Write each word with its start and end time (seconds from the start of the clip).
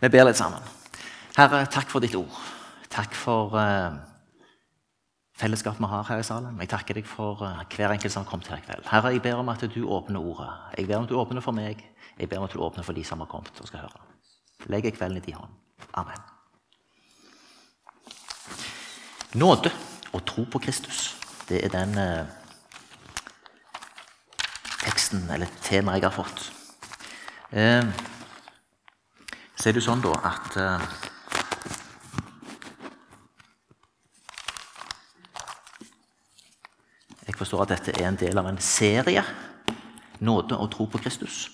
Vi 0.00 0.08
ber 0.08 0.24
litt 0.24 0.38
sammen. 0.38 0.64
Herre, 1.36 1.66
takk 1.68 1.90
for 1.92 2.00
ditt 2.00 2.16
ord. 2.16 2.32
Takk 2.90 3.12
for 3.14 3.52
uh, 3.52 3.98
fellesskapet 5.36 5.82
vi 5.82 5.90
har 5.92 6.06
her 6.08 6.22
i 6.22 6.26
salen. 6.26 6.56
Jeg 6.64 6.70
takker 6.72 6.96
deg 6.96 7.08
for 7.08 7.42
uh, 7.44 7.60
hver 7.68 7.92
enkelt 7.92 8.14
som 8.14 8.24
har 8.24 8.30
kommet 8.30 8.48
her 8.48 8.62
i 8.62 8.64
kveld. 8.64 8.86
Herre, 8.88 9.12
jeg 9.12 9.22
ber 9.26 9.42
om 9.42 9.52
at 9.52 9.66
du 9.68 9.82
åpner 9.84 10.24
ordet. 10.24 10.48
Jeg 10.78 10.88
ber 10.88 10.98
om 10.98 11.04
at 11.04 11.12
du 11.12 11.18
åpner 11.20 11.44
for 11.44 11.56
meg. 11.56 11.84
Jeg 12.16 12.30
ber 12.30 12.40
om 12.40 12.48
at 12.48 12.56
du 12.56 12.62
åpner 12.64 12.86
for 12.86 12.96
de 12.96 13.04
som 13.04 13.20
har 13.20 13.28
kommet 13.28 13.60
og 13.60 13.68
skal 13.68 13.84
høre. 13.84 14.04
Legg 14.72 14.88
kvelden 14.96 15.20
i 15.20 15.24
din 15.24 15.36
hånd. 15.36 15.52
Amen. 16.00 16.28
Nåde 19.36 19.70
og 20.12 20.24
tro 20.26 20.46
på 20.48 20.58
Kristus. 20.64 21.10
Det 21.48 21.60
er 21.64 21.74
den 21.74 21.92
uh, 22.00 22.24
teksten 24.80 25.28
eller 25.28 25.52
temaet 25.60 26.00
jeg 26.00 26.08
har 26.08 26.16
fått. 26.16 26.48
Uh, 27.52 27.84
så 29.60 29.68
er 29.68 29.76
det 29.76 29.82
sånn 29.84 30.00
da 30.00 30.14
at 30.24 30.54
uh, 30.56 30.90
Jeg 37.28 37.36
forstår 37.36 37.62
at 37.62 37.72
dette 37.74 37.92
er 37.96 38.08
en 38.08 38.18
del 38.20 38.36
av 38.36 38.48
en 38.50 38.58
serie. 38.60 39.22
Nåde 40.20 40.56
og 40.60 40.68
tro 40.74 40.84
på 40.90 40.98
Kristus. 41.00 41.46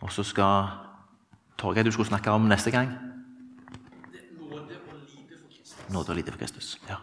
Og 0.00 0.10
så 0.10 0.24
skal 0.26 0.70
Torgeir, 1.60 1.84
du 1.84 1.92
skulle 1.92 2.08
snakke 2.08 2.32
om 2.34 2.48
neste 2.50 2.72
gang? 2.74 2.94
Nåde 4.40 4.54
og 4.54 4.66
lide 4.70 4.80
for 4.86 4.96
Kristus. 5.44 5.76
Nåde 5.90 6.16
og 6.16 6.32
for 6.32 6.38
Kristus. 6.40 6.72
Ja. 6.88 6.96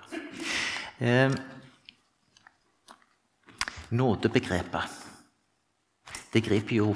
Eh, 1.00 1.32
nådebegrepet 3.90 4.98
Det 6.34 6.44
griper 6.44 6.76
jo 6.76 6.96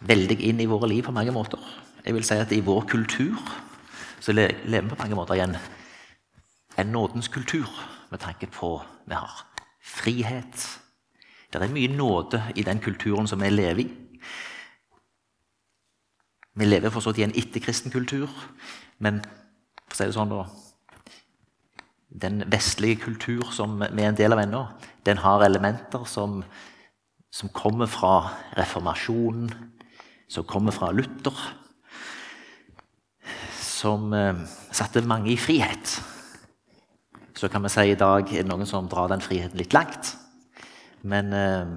veldig 0.00 0.40
inn 0.44 0.60
i 0.60 0.68
våre 0.68 0.88
liv 0.88 1.06
på 1.06 1.14
mange 1.14 1.32
måter. 1.32 1.60
Jeg 2.04 2.14
vil 2.14 2.24
si 2.24 2.38
at 2.38 2.52
I 2.52 2.62
vår 2.64 2.84
kultur 2.90 3.36
så 4.20 4.32
lever 4.32 4.82
vi 4.82 4.90
på 4.90 4.98
mange 4.98 5.14
måter 5.18 5.34
i 5.34 5.44
en, 5.44 5.56
en 6.78 6.92
nådens 6.92 7.28
kultur 7.28 7.70
med 8.10 8.20
tanke 8.20 8.46
på 8.46 8.80
vi 9.06 9.14
har 9.14 9.46
frihet. 9.82 10.66
Det 11.52 11.62
er 11.62 11.72
mye 11.72 11.88
nåde 11.96 12.42
i 12.56 12.62
den 12.66 12.78
kulturen 12.82 13.26
som 13.26 13.40
vi 13.40 13.50
lever 13.50 13.80
i. 13.84 13.88
Vi 16.56 16.64
lever 16.64 16.90
fortsatt 16.90 17.18
i 17.18 17.24
en 17.26 17.34
etterkristen 17.36 17.92
kultur, 17.92 18.30
men 18.98 19.20
for 19.86 19.92
å 19.92 19.98
si 19.98 20.06
det 20.08 20.16
sånn 20.16 20.32
da, 20.32 20.44
den 22.08 22.44
vestlige 22.50 23.02
kultur 23.04 23.50
som 23.52 23.76
vi 23.80 24.04
er 24.04 24.08
en 24.08 24.18
del 24.18 24.32
av 24.32 24.40
ennå, 24.40 24.62
den 25.04 25.20
har 25.20 25.44
elementer 25.44 26.06
som, 26.08 26.40
som 27.30 27.52
kommer 27.52 27.90
fra 27.90 28.30
reformasjonen, 28.56 29.52
som 30.28 30.46
kommer 30.48 30.74
fra 30.74 30.90
Luther, 30.94 31.36
som 33.62 34.12
eh, 34.16 34.44
satte 34.74 35.04
mange 35.06 35.32
i 35.32 35.40
frihet. 35.40 35.96
Så 37.36 37.50
kan 37.52 37.62
vi 37.66 37.72
si 37.72 37.90
i 37.92 37.98
dag 37.98 38.30
er 38.32 38.42
det 38.42 38.48
noen 38.48 38.68
som 38.68 38.88
drar 38.88 39.10
den 39.12 39.24
friheten 39.24 39.60
litt 39.60 39.76
langt. 39.76 40.14
Men 41.06 41.32
eh, 41.36 41.76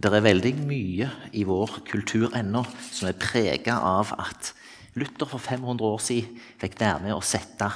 det 0.00 0.12
er 0.14 0.24
veldig 0.24 0.54
mye 0.64 1.10
i 1.36 1.44
vår 1.48 1.80
kultur 1.88 2.30
ennå 2.36 2.62
som 2.90 3.08
er 3.10 3.18
prega 3.20 3.80
av 3.84 4.14
at 4.20 4.54
Luther 4.98 5.28
for 5.28 5.42
500 5.42 5.86
år 5.86 6.00
siden 6.02 6.38
fikk 6.60 6.78
være 6.80 7.04
med 7.04 7.14
å 7.14 7.24
sette 7.24 7.68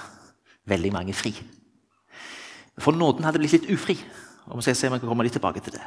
veldig 0.69 0.93
mange 0.95 1.15
fri. 1.17 1.35
For 2.81 2.97
nåden 2.97 3.27
hadde 3.27 3.39
blitt 3.43 3.55
litt 3.55 3.71
ufri. 3.71 3.99
og 4.47 4.59
vi 4.59 4.67
skal 4.67 4.77
se 4.77 4.89
om 4.89 4.95
vi 4.95 5.01
kan 5.01 5.09
komme 5.09 5.25
litt 5.25 5.37
tilbake 5.37 5.61
til 5.65 5.77
det. 5.77 5.85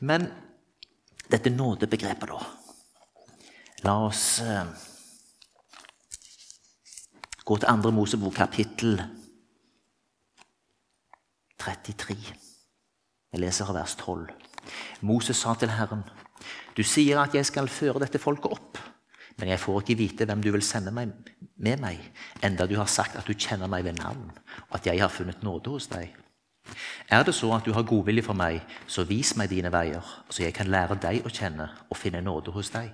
Men 0.00 0.26
dette 1.32 1.52
nådebegrepet, 1.52 2.28
da. 2.28 2.40
La 3.82 3.96
oss 4.06 4.40
eh, 4.44 4.68
gå 7.42 7.56
til 7.58 7.70
andre 7.72 7.92
Mosebok, 7.94 8.36
kapittel 8.36 9.00
33. 11.62 12.16
Jeg 13.32 13.40
leser 13.40 13.70
av 13.70 13.78
vers 13.80 13.96
12. 13.98 14.28
Moses 15.08 15.40
sa 15.40 15.56
til 15.58 15.72
Herren, 15.72 16.04
du 16.76 16.82
sier 16.86 17.20
at 17.22 17.34
jeg 17.34 17.48
skal 17.48 17.70
føre 17.70 18.02
dette 18.04 18.20
folket 18.22 18.52
opp, 18.54 18.80
men 19.40 19.50
jeg 19.50 19.62
får 19.62 19.82
ikke 19.82 19.98
vite 19.98 20.26
hvem 20.28 20.42
du 20.44 20.50
vil 20.54 20.64
sende 20.66 20.92
meg 20.94 21.14
med 21.62 21.80
meg, 21.82 22.00
enda 22.44 22.68
du 22.68 22.76
har 22.78 22.90
sagt 22.90 23.16
at 23.18 23.26
du 23.26 23.34
kjenner 23.34 23.70
meg 23.70 23.86
ved 23.86 23.98
navn, 23.98 24.28
og 24.68 24.78
at 24.78 24.86
jeg 24.90 25.00
har 25.00 25.10
funnet 25.10 25.42
nåde 25.46 25.72
hos 25.72 25.88
deg. 25.90 26.12
Er 27.12 27.22
det 27.28 27.34
så 27.34 27.50
at 27.52 27.66
du 27.66 27.74
har 27.76 27.84
godvilje 27.84 28.22
for 28.24 28.32
meg, 28.32 28.62
så 28.88 29.04
vis 29.04 29.34
meg 29.36 29.50
dine 29.52 29.68
veier, 29.72 30.06
så 30.32 30.46
jeg 30.46 30.54
kan 30.56 30.70
lære 30.72 30.96
deg 30.96 31.26
å 31.26 31.32
kjenne 31.32 31.66
og 31.90 31.98
finne 32.00 32.22
nåde 32.24 32.54
hos 32.54 32.70
deg. 32.72 32.88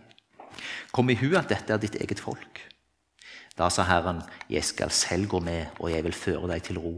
Kom 0.91 1.11
i 1.13 1.15
hu 1.21 1.37
at 1.39 1.47
dette 1.53 1.71
er 1.71 1.79
ditt 1.79 1.95
eget 2.03 2.19
folk. 2.19 2.59
Da 3.55 3.69
sa 3.71 3.85
Herren, 3.87 4.25
jeg 4.51 4.65
skal 4.67 4.91
selv 4.91 5.31
gå 5.31 5.39
med, 5.39 5.71
og 5.79 5.93
jeg 5.93 6.03
vil 6.03 6.17
føre 6.19 6.51
deg 6.51 6.65
til 6.67 6.81
ro. 6.83 6.97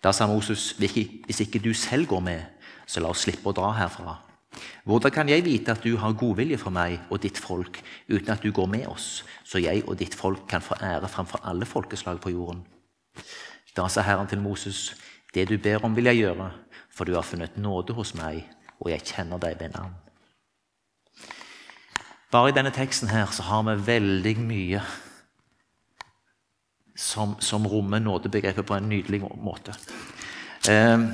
Da 0.00 0.12
sa 0.16 0.24
Moses, 0.30 0.70
hvis 0.80 1.40
ikke 1.44 1.60
du 1.60 1.74
selv 1.74 2.08
går 2.08 2.24
med, 2.24 2.40
så 2.86 3.02
la 3.04 3.12
oss 3.12 3.26
slippe 3.26 3.52
å 3.52 3.56
dra 3.56 3.74
herfra. 3.76 4.16
Hvordan 4.88 5.12
kan 5.12 5.28
jeg 5.28 5.44
vite 5.44 5.74
at 5.74 5.84
du 5.84 5.98
har 6.00 6.16
godvilje 6.16 6.56
for 6.62 6.72
meg 6.72 6.96
og 7.10 7.20
ditt 7.20 7.36
folk, 7.36 7.82
uten 8.08 8.32
at 8.32 8.40
du 8.40 8.54
går 8.56 8.70
med 8.72 8.86
oss, 8.88 9.24
så 9.44 9.60
jeg 9.60 9.84
og 9.84 9.98
ditt 10.00 10.16
folk 10.16 10.46
kan 10.48 10.64
få 10.64 10.78
ære 10.80 11.12
framfor 11.12 11.44
alle 11.44 11.68
folkeslag 11.68 12.22
på 12.24 12.32
jorden? 12.32 12.64
Da 13.76 13.88
sa 13.92 14.00
Herren 14.00 14.30
til 14.30 14.40
Moses, 14.40 14.94
det 15.36 15.48
du 15.50 15.58
ber 15.60 15.84
om, 15.84 15.96
vil 15.96 16.08
jeg 16.08 16.22
gjøre, 16.24 16.48
for 16.88 17.04
du 17.04 17.12
har 17.14 17.26
funnet 17.26 17.58
nåde 17.60 17.92
hos 17.92 18.14
meg, 18.16 18.46
og 18.80 18.88
jeg 18.90 19.04
kjenner 19.04 19.40
deg 19.40 19.58
ved 19.60 19.74
navn. 19.76 19.92
Bare 22.32 22.50
i 22.50 22.56
denne 22.56 22.72
teksten 22.74 23.12
her 23.12 23.28
så 23.32 23.44
har 23.46 23.66
vi 23.68 23.76
veldig 23.86 24.32
mye 24.40 24.80
som, 26.96 27.36
som 27.40 27.68
rommer 27.68 28.00
nådebegrepet 28.00 28.66
på 28.66 28.76
en 28.78 28.88
nydelig 28.88 29.20
måte. 29.44 29.76
Eh, 30.68 31.04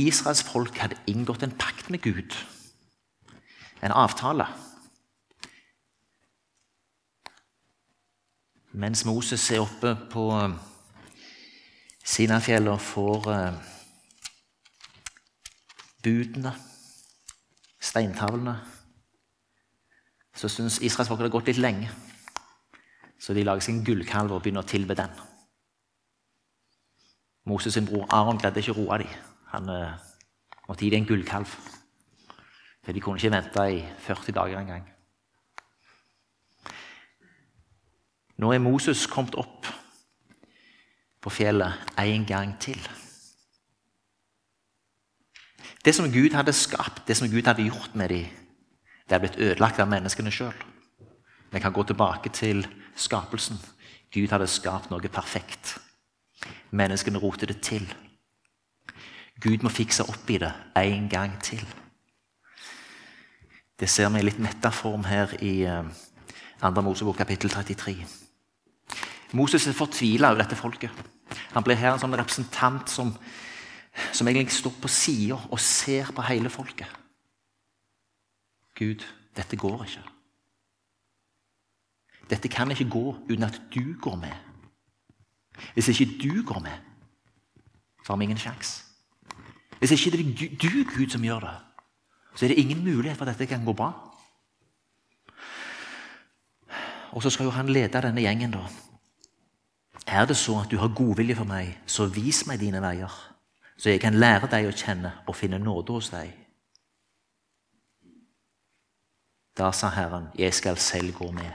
Israels 0.00 0.42
folk 0.48 0.80
hadde 0.80 0.98
inngått 1.12 1.44
en 1.44 1.54
pakt 1.60 1.92
med 1.92 2.00
Gud, 2.02 2.34
en 3.84 3.92
avtale. 3.92 4.48
Mens 8.72 9.04
Moses 9.04 9.44
er 9.50 9.60
oppe 9.60 9.96
på 10.12 10.30
Sinafjellet 12.10 12.80
får 12.82 13.26
uh, 13.30 13.54
budene, 16.02 16.50
steintavlene, 17.80 18.56
så 20.34 20.48
syns 20.50 20.80
israelsfolket 20.82 21.22
det 21.22 21.28
har 21.28 21.36
gått 21.36 21.50
litt 21.52 21.62
lenge. 21.62 21.90
Så 23.20 23.36
de 23.36 23.44
lager 23.46 23.62
sin 23.62 23.84
gullkalv 23.86 24.34
og 24.34 24.42
begynner 24.42 24.66
å 24.66 24.70
tilbe 24.72 24.96
den. 24.98 25.14
Moses' 27.46 27.78
sin 27.78 27.86
bror 27.86 28.08
Aron 28.10 28.42
greide 28.42 28.58
ikke 28.58 28.74
å 28.74 28.80
roe 28.80 29.02
dem. 29.04 29.14
Han 29.54 29.70
uh, 29.70 29.94
måtte 30.66 30.88
gi 30.88 30.90
dem 30.90 31.04
en 31.04 31.10
gullkalv. 31.12 31.52
For 32.82 32.96
de 32.96 33.04
kunne 33.04 33.22
ikke 33.22 33.36
vente 33.36 33.68
i 33.70 33.84
40 34.08 34.34
dager 34.34 34.58
engang. 34.58 34.88
Nå 38.40 38.50
er 38.50 38.66
Moses 38.66 39.06
kommet 39.06 39.38
opp 39.38 39.70
på 41.22 41.30
fjellet 41.30 41.72
en 41.98 42.24
gang 42.26 42.54
til. 42.60 42.80
Det 45.84 45.94
som 45.94 46.12
Gud 46.12 46.34
hadde 46.36 46.52
skapt, 46.52 47.08
det 47.08 47.16
som 47.16 47.28
Gud 47.28 47.46
hadde 47.46 47.64
gjort 47.64 47.94
med 47.94 48.08
dem, 48.08 48.26
det 49.08 49.16
er 49.16 49.18
blitt 49.18 49.38
ødelagt 49.38 49.80
av 49.80 49.88
menneskene 49.88 50.30
sjøl. 50.30 50.54
Vi 51.52 51.60
kan 51.60 51.72
gå 51.72 51.82
tilbake 51.82 52.28
til 52.28 52.66
skapelsen. 52.94 53.58
Gud 54.12 54.28
hadde 54.30 54.46
skapt 54.46 54.90
noe 54.90 55.08
perfekt. 55.08 55.78
Menneskene 56.70 57.18
roter 57.18 57.46
det 57.46 57.60
til. 57.60 57.86
Gud 59.40 59.64
må 59.64 59.72
fikse 59.72 60.04
opp 60.04 60.30
i 60.30 60.38
det 60.38 60.52
en 60.76 61.08
gang 61.08 61.42
til. 61.42 61.64
Det 63.80 63.88
ser 63.88 64.10
vi 64.12 64.20
i 64.20 64.26
litt 64.28 64.38
metaform 64.38 65.04
her 65.08 65.32
i 65.40 65.64
2. 65.64 66.68
Eh, 66.68 66.82
Mosebok 66.84 67.16
kapittel 67.16 67.50
33. 67.50 68.19
Moses 69.32 69.66
er 69.66 69.76
fortvila 69.76 70.32
over 70.32 70.42
dette 70.42 70.58
folket. 70.58 70.90
Han 71.54 71.64
blir 71.66 71.78
her 71.78 71.94
en 71.94 72.02
sånn 72.02 72.16
representant 72.18 72.90
som, 72.90 73.12
som 74.12 74.28
egentlig 74.28 74.56
står 74.56 74.74
på 74.82 74.90
sida 74.90 75.38
og 75.50 75.62
ser 75.62 76.10
på 76.14 76.24
hele 76.26 76.50
folket. 76.50 76.90
Gud, 78.78 79.04
dette 79.36 79.58
går 79.60 79.84
ikke. 79.86 80.04
Dette 82.30 82.50
kan 82.50 82.70
ikke 82.70 82.88
gå 82.90 83.06
uten 83.30 83.46
at 83.46 83.58
du 83.74 83.96
går 84.00 84.16
med. 84.16 84.36
Hvis 85.74 85.90
ikke 85.92 86.12
du 86.22 86.42
går 86.46 86.62
med, 86.64 86.76
så 88.06 88.12
har 88.12 88.18
vi 88.18 88.24
ingen 88.24 88.38
sjanse. 88.38 88.86
Hvis 89.78 89.90
ikke 89.96 90.10
det 90.10 90.20
er 90.20 90.56
du, 90.60 90.84
Gud, 90.84 91.10
som 91.10 91.24
gjør 91.24 91.40
det, 91.40 91.56
så 92.34 92.44
er 92.44 92.52
det 92.52 92.58
ingen 92.62 92.84
mulighet 92.84 93.18
for 93.18 93.24
at 93.24 93.34
dette 93.34 93.48
kan 93.50 93.64
gå 93.64 93.72
bra. 93.72 93.90
Og 97.10 97.22
så 97.22 97.30
skal 97.30 97.48
jo 97.48 97.54
han 97.56 97.68
lede 97.68 98.02
denne 98.02 98.22
gjengen 98.22 98.52
da, 98.54 98.62
er 100.10 100.26
det 100.26 100.36
så 100.36 100.58
at 100.60 100.70
du 100.70 100.76
har 100.78 100.94
godvilje 100.96 101.36
for 101.38 101.48
meg, 101.48 101.78
så 101.86 102.06
vis 102.10 102.42
meg 102.46 102.60
dine 102.60 102.82
veier, 102.82 103.12
så 103.78 103.92
jeg 103.92 104.02
kan 104.02 104.18
lære 104.18 104.50
deg 104.50 104.68
å 104.68 104.74
kjenne 104.76 105.12
og 105.26 105.36
finne 105.38 105.60
nåde 105.62 105.94
hos 105.94 106.10
deg. 106.12 106.34
Da 109.56 109.70
sa 109.76 109.90
Herren, 109.94 110.30
jeg 110.38 110.54
skal 110.54 110.78
selv 110.80 111.14
gå 111.14 111.30
med. 111.32 111.50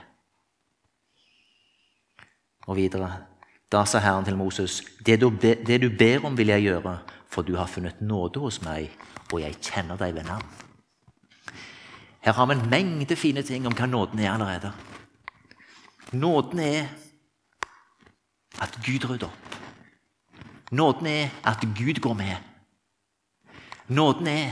Og 2.68 2.78
videre, 2.78 3.12
da 3.72 3.84
sa 3.86 4.00
Herren 4.00 4.26
til 4.26 4.38
Moses, 4.38 4.82
det 5.06 5.20
du, 5.22 5.30
be, 5.30 5.56
det 5.66 5.82
du 5.82 5.90
ber 5.90 6.26
om 6.26 6.38
vil 6.38 6.54
jeg 6.54 6.68
gjøre, 6.70 6.98
for 7.30 7.44
du 7.44 7.56
har 7.60 7.68
funnet 7.68 8.02
nåde 8.02 8.40
hos 8.40 8.62
meg, 8.64 8.92
og 9.32 9.42
jeg 9.42 9.58
kjenner 9.62 10.00
deg 10.00 10.16
ved 10.16 10.30
navn. 10.30 10.46
Her 12.26 12.34
har 12.34 12.46
vi 12.50 12.56
en 12.56 12.70
mengde 12.70 13.16
fine 13.16 13.44
ting 13.46 13.68
om 13.68 13.74
hva 13.76 13.86
nåden 13.86 14.22
er 14.24 14.32
allerede. 14.32 14.72
Nåden 16.14 16.60
er 16.60 16.88
at 18.62 18.80
Gud 18.86 19.10
rydder 19.10 19.28
opp. 19.28 19.58
Nåden 20.72 21.08
er 21.08 21.30
at 21.44 21.62
Gud 21.78 22.02
går 22.02 22.14
med. 22.14 22.36
Nåden 23.88 24.28
er 24.28 24.52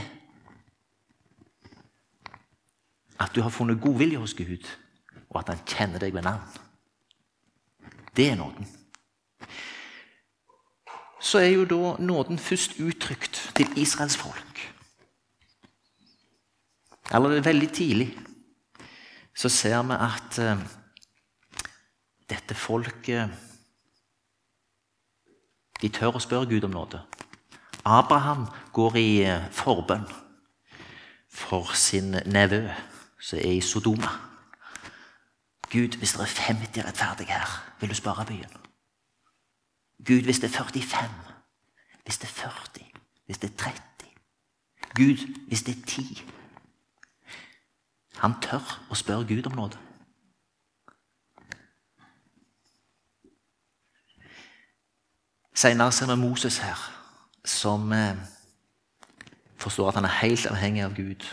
at 3.20 3.34
du 3.34 3.42
har 3.42 3.50
funnet 3.50 3.80
godvilje 3.80 4.18
hos 4.18 4.34
Gud, 4.34 4.66
og 5.30 5.40
at 5.40 5.48
han 5.54 5.66
kjenner 5.66 6.02
deg 6.02 6.14
ved 6.14 6.22
navn. 6.22 6.48
Det 8.16 8.30
er 8.30 8.38
nåden. 8.38 8.68
Så 11.20 11.38
er 11.38 11.54
jo 11.54 11.64
da 11.64 11.96
nåden 12.02 12.38
først 12.38 12.78
uttrykt 12.80 13.52
til 13.56 13.78
Israels 13.80 14.16
folk. 14.16 14.60
Allerede 17.10 17.44
veldig 17.44 17.72
tidlig 17.72 18.18
så 19.34 19.48
ser 19.48 19.82
vi 19.82 19.96
at 19.98 20.38
uh, 20.38 20.62
dette 22.30 22.54
folket 22.54 23.30
De 25.82 25.88
tør 25.88 26.16
å 26.16 26.22
spørre 26.22 26.48
Gud 26.50 26.64
om 26.64 26.74
nåde. 26.74 27.00
Abraham 27.84 28.46
går 28.72 28.96
i 28.96 29.08
uh, 29.28 29.48
forbønn 29.52 30.06
for 31.28 31.74
sin 31.76 32.14
nevø 32.26 32.62
som 33.20 33.38
er 33.38 33.58
i 33.58 33.60
Sodoma. 33.60 34.12
Gud, 35.72 35.98
hvis 35.98 36.12
det 36.12 36.20
er 36.20 36.36
50 36.54 36.86
rettferdige 36.86 37.32
her, 37.32 37.50
vil 37.80 37.90
du 37.90 37.94
spare 37.94 38.26
byen? 38.26 38.56
Gud, 40.06 40.22
hvis 40.22 40.38
det 40.38 40.50
er 40.50 40.62
45, 40.62 41.08
hvis 42.04 42.18
det 42.18 42.28
er 42.28 42.32
40, 42.32 42.84
hvis 43.26 43.38
det 43.38 43.50
er 43.50 43.56
30 43.56 43.80
Gud, 44.94 45.16
hvis 45.46 45.62
det 45.62 45.76
er 45.76 45.86
10 45.86 46.24
Han 48.22 48.34
tør 48.40 48.62
å 48.90 48.94
spørre 48.94 49.26
Gud 49.26 49.46
om 49.50 49.56
nåde. 49.58 49.78
Senere 55.54 55.92
ser 55.92 56.10
vi 56.10 56.16
Moses 56.18 56.58
her, 56.58 56.80
som 57.44 57.92
eh, 57.92 58.16
forstår 59.56 59.88
at 59.88 59.94
han 59.94 60.08
er 60.08 60.20
helt 60.20 60.46
avhengig 60.50 60.82
av 60.84 60.96
Gud. 60.96 61.26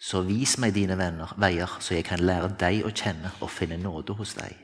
Så 0.00 0.20
vis 0.24 0.58
meg 0.60 0.74
dine 0.76 0.96
venner, 0.96 1.32
veier, 1.40 1.78
så 1.80 1.94
jeg 1.94 2.04
kan 2.08 2.20
lære 2.24 2.52
deg 2.60 2.84
å 2.84 2.92
kjenne 2.92 3.32
og 3.40 3.52
finne 3.52 3.80
nåde 3.80 4.16
hos 4.16 4.34
deg. 4.36 4.56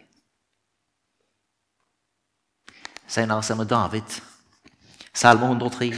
Senere 3.09 3.43
ser 3.45 3.61
vi 3.61 3.69
David. 3.71 4.21
Salme 5.17 5.49
103. 5.49 5.93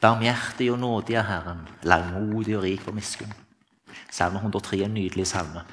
Barmhjertig 0.00 0.70
og 0.72 0.78
nådig 0.80 1.16
er 1.20 1.26
Herren, 1.28 1.66
langmodig 1.82 2.56
og 2.56 2.64
rik 2.64 2.84
på 2.84 2.94
miskunn. 2.96 3.32
Salme 4.10 4.40
103 4.40 4.78
er 4.80 4.88
en 4.88 4.94
nydelig 4.96 5.26
salme. 5.28 5.66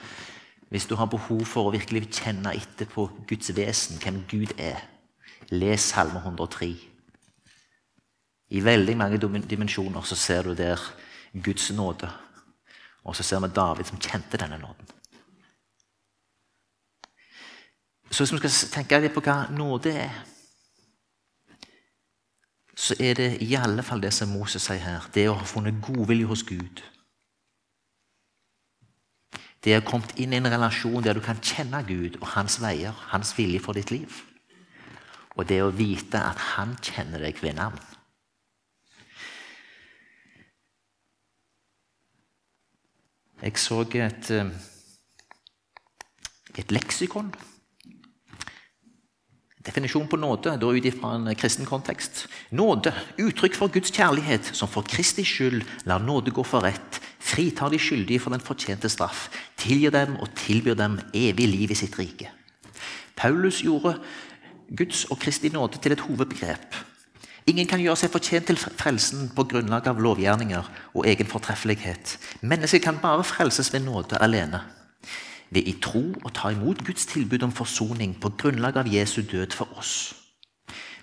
Hvis 0.70 0.86
du 0.86 0.96
har 0.96 1.08
behov 1.08 1.46
for 1.48 1.68
å 1.68 1.74
virkelig 1.76 2.10
kjenne 2.20 2.52
etter 2.56 2.90
på 2.92 3.08
Guds 3.28 3.54
vesen, 3.56 4.00
hvem 4.04 4.24
Gud 4.28 4.54
er, 4.60 4.82
les 5.50 5.82
Salme 5.94 6.20
103. 6.20 6.70
I 8.50 8.64
veldig 8.64 8.98
mange 8.98 9.20
dimensjoner 9.20 10.04
så 10.04 10.16
ser 10.16 10.44
du 10.44 10.56
der 10.56 10.82
Guds 11.44 11.72
nåde. 11.72 12.10
Og 13.04 13.16
så 13.16 13.24
ser 13.24 13.40
vi 13.40 13.54
David 13.56 13.88
som 13.88 14.00
kjente 14.00 14.40
denne 14.40 14.60
nåden. 14.60 14.96
Så 18.12 18.24
hvis 18.24 18.34
vi 18.34 18.50
skal 18.50 18.72
tenke 18.72 19.00
litt 19.04 19.16
på 19.16 19.24
hva 19.24 19.46
nåde 19.52 19.94
er 19.94 20.12
så 22.78 22.96
er 23.00 23.14
det 23.18 23.42
i 23.42 23.56
alle 23.58 23.84
fall 23.84 24.02
det 24.02 24.14
som 24.14 24.30
Moses 24.30 24.68
sier 24.70 24.84
her. 24.84 25.10
Det 25.14 25.26
å 25.30 25.38
ha 25.40 25.46
funnet 25.50 25.82
godvilje 25.82 26.30
hos 26.30 26.44
Gud. 26.46 26.84
Det 29.64 29.74
ha 29.74 29.82
kommet 29.84 30.14
inn 30.22 30.34
i 30.34 30.40
en 30.40 30.50
relasjon 30.52 31.04
der 31.04 31.18
du 31.18 31.22
kan 31.26 31.40
kjenne 31.42 31.82
Gud 31.88 32.20
og 32.22 32.28
hans 32.36 32.60
veier, 32.62 32.96
hans 33.12 33.34
vilje 33.38 33.62
for 33.64 33.78
ditt 33.78 33.92
liv. 33.92 34.22
Og 35.38 35.48
det 35.50 35.62
å 35.64 35.74
vite 35.74 36.22
at 36.22 36.42
han 36.56 36.76
kjenner 36.82 37.22
deg 37.26 37.42
ved 37.42 37.58
navn. 37.58 37.80
Jeg 43.42 43.60
så 43.62 43.84
et, 43.94 44.32
eh, 44.34 44.50
et 46.58 46.72
leksikon 46.74 47.30
definisjon 49.68 50.08
på 50.08 50.20
nåde, 50.20 50.56
da 50.60 50.72
ut 50.72 50.86
ifra 50.88 51.14
en 51.16 51.28
kristen 51.36 51.68
kontekst. 51.68 52.26
Nåde, 52.56 52.94
uttrykk 53.20 53.58
for 53.60 53.72
Guds 53.74 53.92
kjærlighet, 53.92 54.52
som 54.56 54.72
for 54.72 54.88
Kristi 54.88 55.26
skyld 55.28 55.66
lar 55.90 56.04
nåde 56.04 56.34
gå 56.36 56.46
for 56.48 56.64
rett, 56.66 57.02
fritar 57.20 57.72
de 57.74 57.80
skyldige 57.82 58.24
for 58.24 58.36
den 58.36 58.44
fortjente 58.44 58.90
straff, 58.92 59.28
tilgir 59.60 59.92
dem 59.96 60.16
og 60.22 60.32
tilbyr 60.40 60.78
dem 60.80 61.00
evig 61.14 61.50
liv 61.52 61.74
i 61.76 61.80
sitt 61.80 61.98
rike. 62.00 62.32
Paulus 63.18 63.64
gjorde 63.66 63.98
Guds 64.78 65.06
og 65.12 65.20
Kristi 65.20 65.52
nåde 65.52 65.82
til 65.82 65.96
et 65.96 66.06
hovedbegrep. 66.06 66.80
Ingen 67.48 67.68
kan 67.68 67.80
gjøre 67.80 67.96
seg 68.02 68.12
fortjent 68.12 68.50
til 68.50 68.60
frelsen 68.60 69.30
på 69.36 69.46
grunnlag 69.48 69.88
av 69.88 70.02
lovgjerninger 70.04 70.72
og 70.94 71.06
egen 71.08 71.30
fortreffelighet. 71.32 72.18
Mennesket 72.44 72.84
kan 72.84 73.00
bare 73.00 73.24
frelses 73.24 73.72
ved 73.74 73.88
nåde 73.88 74.20
alene 74.20 74.66
ved 75.50 75.68
i 75.68 75.76
tro 75.82 76.04
å 76.26 76.32
ta 76.34 76.52
imot 76.54 76.84
Guds 76.86 77.06
tilbud 77.10 77.44
om 77.44 77.56
forsoning 77.56 78.16
på 78.22 78.34
grunnlag 78.40 78.78
av 78.78 78.90
Jesu 78.92 79.22
død 79.22 79.56
for 79.56 79.80
oss. 79.80 80.14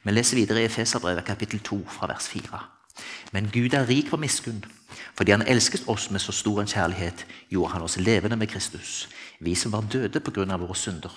Vi 0.05 0.13
leser 0.13 0.37
videre 0.37 0.61
i 0.63 0.69
Efeserbrevet 0.69 1.25
kapittel 1.25 1.63
2 1.65 1.81
fra 1.89 2.09
vers 2.11 2.29
4. 2.29 2.61
Men 3.33 3.49
Gud 3.53 3.75
er 3.75 3.89
rik 3.89 4.11
på 4.11 4.21
miskunn. 4.21 4.65
Fordi 5.15 5.31
han 5.31 5.47
elsket 5.47 5.89
oss 5.91 6.11
med 6.11 6.21
så 6.23 6.33
stor 6.33 6.61
en 6.61 6.71
kjærlighet, 6.71 7.27
gjorde 7.51 7.73
han 7.73 7.83
oss 7.83 7.97
levende 7.99 8.37
med 8.37 8.51
Kristus, 8.51 9.09
vi 9.41 9.55
som 9.55 9.73
var 9.73 9.87
døde 9.91 10.21
av 10.53 10.61
våre 10.61 10.75
synder. 10.75 11.13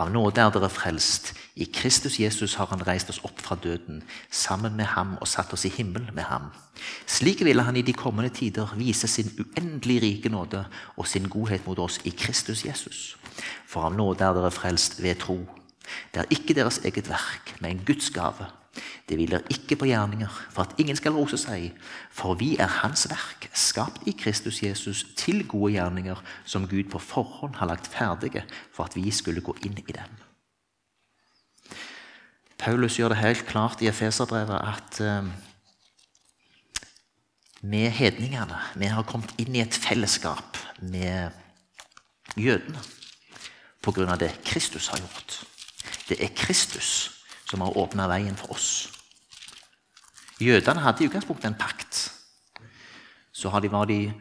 Av 0.00 0.08
nåde 0.10 0.40
er 0.40 0.50
dere 0.54 0.70
frelst. 0.72 1.34
I 1.54 1.66
Kristus 1.68 2.18
Jesus 2.18 2.54
har 2.56 2.70
han 2.70 2.84
reist 2.86 3.10
oss 3.12 3.20
opp 3.24 3.40
fra 3.44 3.56
døden, 3.56 4.02
sammen 4.30 4.76
med 4.76 4.86
ham 4.86 5.18
og 5.20 5.28
satt 5.28 5.52
oss 5.52 5.66
i 5.68 5.72
himmel 5.74 6.08
med 6.16 6.24
ham. 6.24 6.48
Slik 7.06 7.44
ville 7.44 7.62
han 7.62 7.76
i 7.76 7.84
de 7.84 7.92
kommende 7.92 8.32
tider 8.32 8.72
vise 8.78 9.08
sin 9.08 9.28
uendelig 9.36 10.00
rike 10.02 10.32
nåde 10.32 10.64
og 10.96 11.06
sin 11.06 11.28
godhet 11.28 11.66
mot 11.66 11.78
oss 11.78 12.00
i 12.04 12.10
Kristus 12.10 12.64
Jesus. 12.64 13.16
For 13.68 13.84
av 13.84 13.94
nåde 13.96 14.24
er 14.24 14.32
dere 14.32 14.50
frelst 14.50 15.02
ved 15.02 15.20
tro. 15.20 15.42
Det 16.14 16.24
er 16.24 16.32
ikke 16.32 16.56
deres 16.56 16.80
eget 16.84 17.10
verk, 17.10 17.56
men 17.60 17.84
Guds 17.84 18.10
gave 18.10 18.48
det 19.08 19.18
hviler 19.18 19.44
ikke 19.52 19.76
på 19.76 19.86
gjerninger, 19.90 20.32
for 20.50 20.64
at 20.64 20.78
ingen 20.80 20.96
skal 20.96 21.12
rose 21.12 21.36
seg. 21.40 21.74
For 22.14 22.38
vi 22.40 22.54
er 22.56 22.70
Hans 22.80 23.04
verk, 23.10 23.50
skapt 23.52 24.06
i 24.08 24.14
Kristus 24.16 24.62
Jesus 24.62 25.04
til 25.18 25.44
gode 25.48 25.74
gjerninger, 25.74 26.22
som 26.44 26.68
Gud 26.68 26.88
på 26.92 27.00
forhånd 27.02 27.58
har 27.60 27.68
lagt 27.68 27.90
ferdige 27.92 28.46
for 28.72 28.88
at 28.88 28.96
vi 28.96 29.10
skulle 29.12 29.44
gå 29.44 29.56
inn 29.66 29.76
i 29.82 29.92
dem. 29.92 30.20
Paulus 32.62 32.96
gjør 32.96 33.12
det 33.12 33.22
helt 33.22 33.46
klart 33.46 33.82
i 33.82 33.90
Efeserbrevet 33.90 34.56
at 34.56 35.00
vi 37.62 37.84
eh, 37.84 37.92
hedningene 37.92 38.60
vi 38.78 38.86
har 38.86 39.02
kommet 39.02 39.34
inn 39.42 39.56
i 39.56 39.64
et 39.64 39.74
fellesskap 39.74 40.60
med 40.80 41.34
jødene 42.38 42.78
av 43.82 44.18
det 44.20 44.30
Kristus 44.46 44.86
har 44.92 45.02
gjort. 45.02 45.40
Det 46.06 46.22
er 46.22 46.30
Kristus 46.38 47.21
som 47.52 47.60
har 47.60 47.76
åpna 47.76 48.08
veien 48.08 48.36
for 48.36 48.54
oss. 48.56 48.88
Jødene 50.40 50.80
hadde 50.80 51.04
i 51.04 51.08
utgangspunktet 51.10 51.50
en 51.50 51.58
pakt. 51.60 52.06
Så 53.32 53.52
var 53.52 53.84
de 53.84 54.12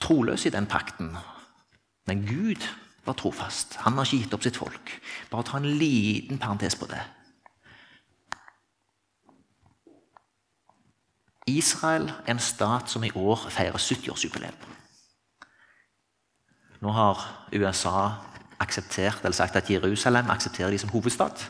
troløse 0.00 0.48
i 0.48 0.54
den 0.54 0.66
pakten. 0.66 1.16
Men 2.06 2.26
Gud 2.26 2.62
var 3.04 3.18
trofast. 3.18 3.76
Han 3.82 3.98
har 3.98 4.06
ikke 4.06 4.22
gitt 4.22 4.34
opp 4.34 4.46
sitt 4.46 4.56
folk. 4.56 4.94
Bare 5.30 5.46
ta 5.46 5.58
en 5.58 5.66
liten 5.78 6.38
parentes 6.38 6.78
på 6.78 6.86
det. 6.86 7.02
Israel 11.50 12.06
er 12.26 12.36
en 12.36 12.38
stat 12.38 12.90
som 12.90 13.02
i 13.04 13.10
år 13.14 13.48
feirer 13.50 13.78
70-årsjubileum. 13.78 14.68
Nå 16.82 16.92
har 16.94 17.18
USA 17.52 18.12
akseptert, 18.62 19.24
eller 19.24 19.34
sagt 19.34 19.56
at 19.56 19.70
Jerusalem 19.70 20.30
aksepterer 20.30 20.70
de 20.70 20.78
som 20.78 20.90
hovedstad. 20.90 21.42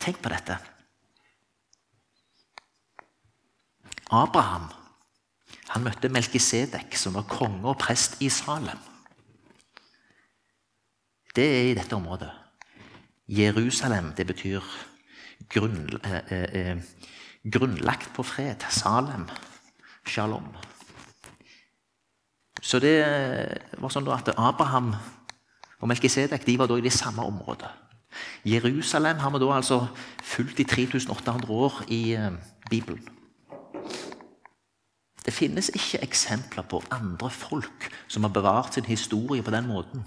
Tenk 0.00 0.20
på 0.22 0.32
dette. 0.32 0.56
Abraham 4.10 4.70
han 5.70 5.84
møtte 5.86 6.10
Melkisedek, 6.10 6.96
som 6.98 7.14
var 7.14 7.28
konge 7.30 7.62
og 7.70 7.78
prest 7.78 8.16
i 8.24 8.30
Salem. 8.32 8.78
Det 11.30 11.44
er 11.46 11.68
i 11.68 11.76
dette 11.78 11.94
området. 11.94 12.30
Jerusalem 13.30 14.10
det 14.18 14.26
betyr 14.26 14.64
grunn, 15.48 16.00
eh, 16.02 16.32
eh, 16.32 16.82
grunnlagt 17.46 18.10
på 18.14 18.24
fred. 18.26 18.66
Salem. 18.68 19.28
Shalom. 20.06 20.48
Så 22.60 22.80
det 22.80 22.98
var 23.78 23.88
sånn 23.88 24.08
at 24.12 24.34
Abraham 24.36 24.94
og 25.80 25.88
Melkisedek 25.88 26.44
de 26.44 26.58
var 26.58 26.66
da 26.66 26.76
i 26.76 26.84
det 26.84 26.92
samme 26.92 27.22
området. 27.22 27.70
Jerusalem 28.44 29.18
har 29.18 29.30
vi 29.30 29.40
da 29.42 29.52
altså 29.54 29.86
fulgt 30.22 30.60
i 30.60 30.64
3800 30.64 31.50
år 31.50 31.82
i 31.88 32.12
eh, 32.14 32.32
Bibelen. 32.70 33.08
Det 35.24 35.34
finnes 35.34 35.70
ikke 35.74 36.02
eksempler 36.02 36.62
på 36.62 36.82
andre 36.90 37.30
folk 37.30 37.90
som 38.08 38.24
har 38.24 38.32
bevart 38.32 38.74
sin 38.74 38.84
historie 38.84 39.42
på 39.42 39.50
den 39.50 39.66
måten. 39.66 40.04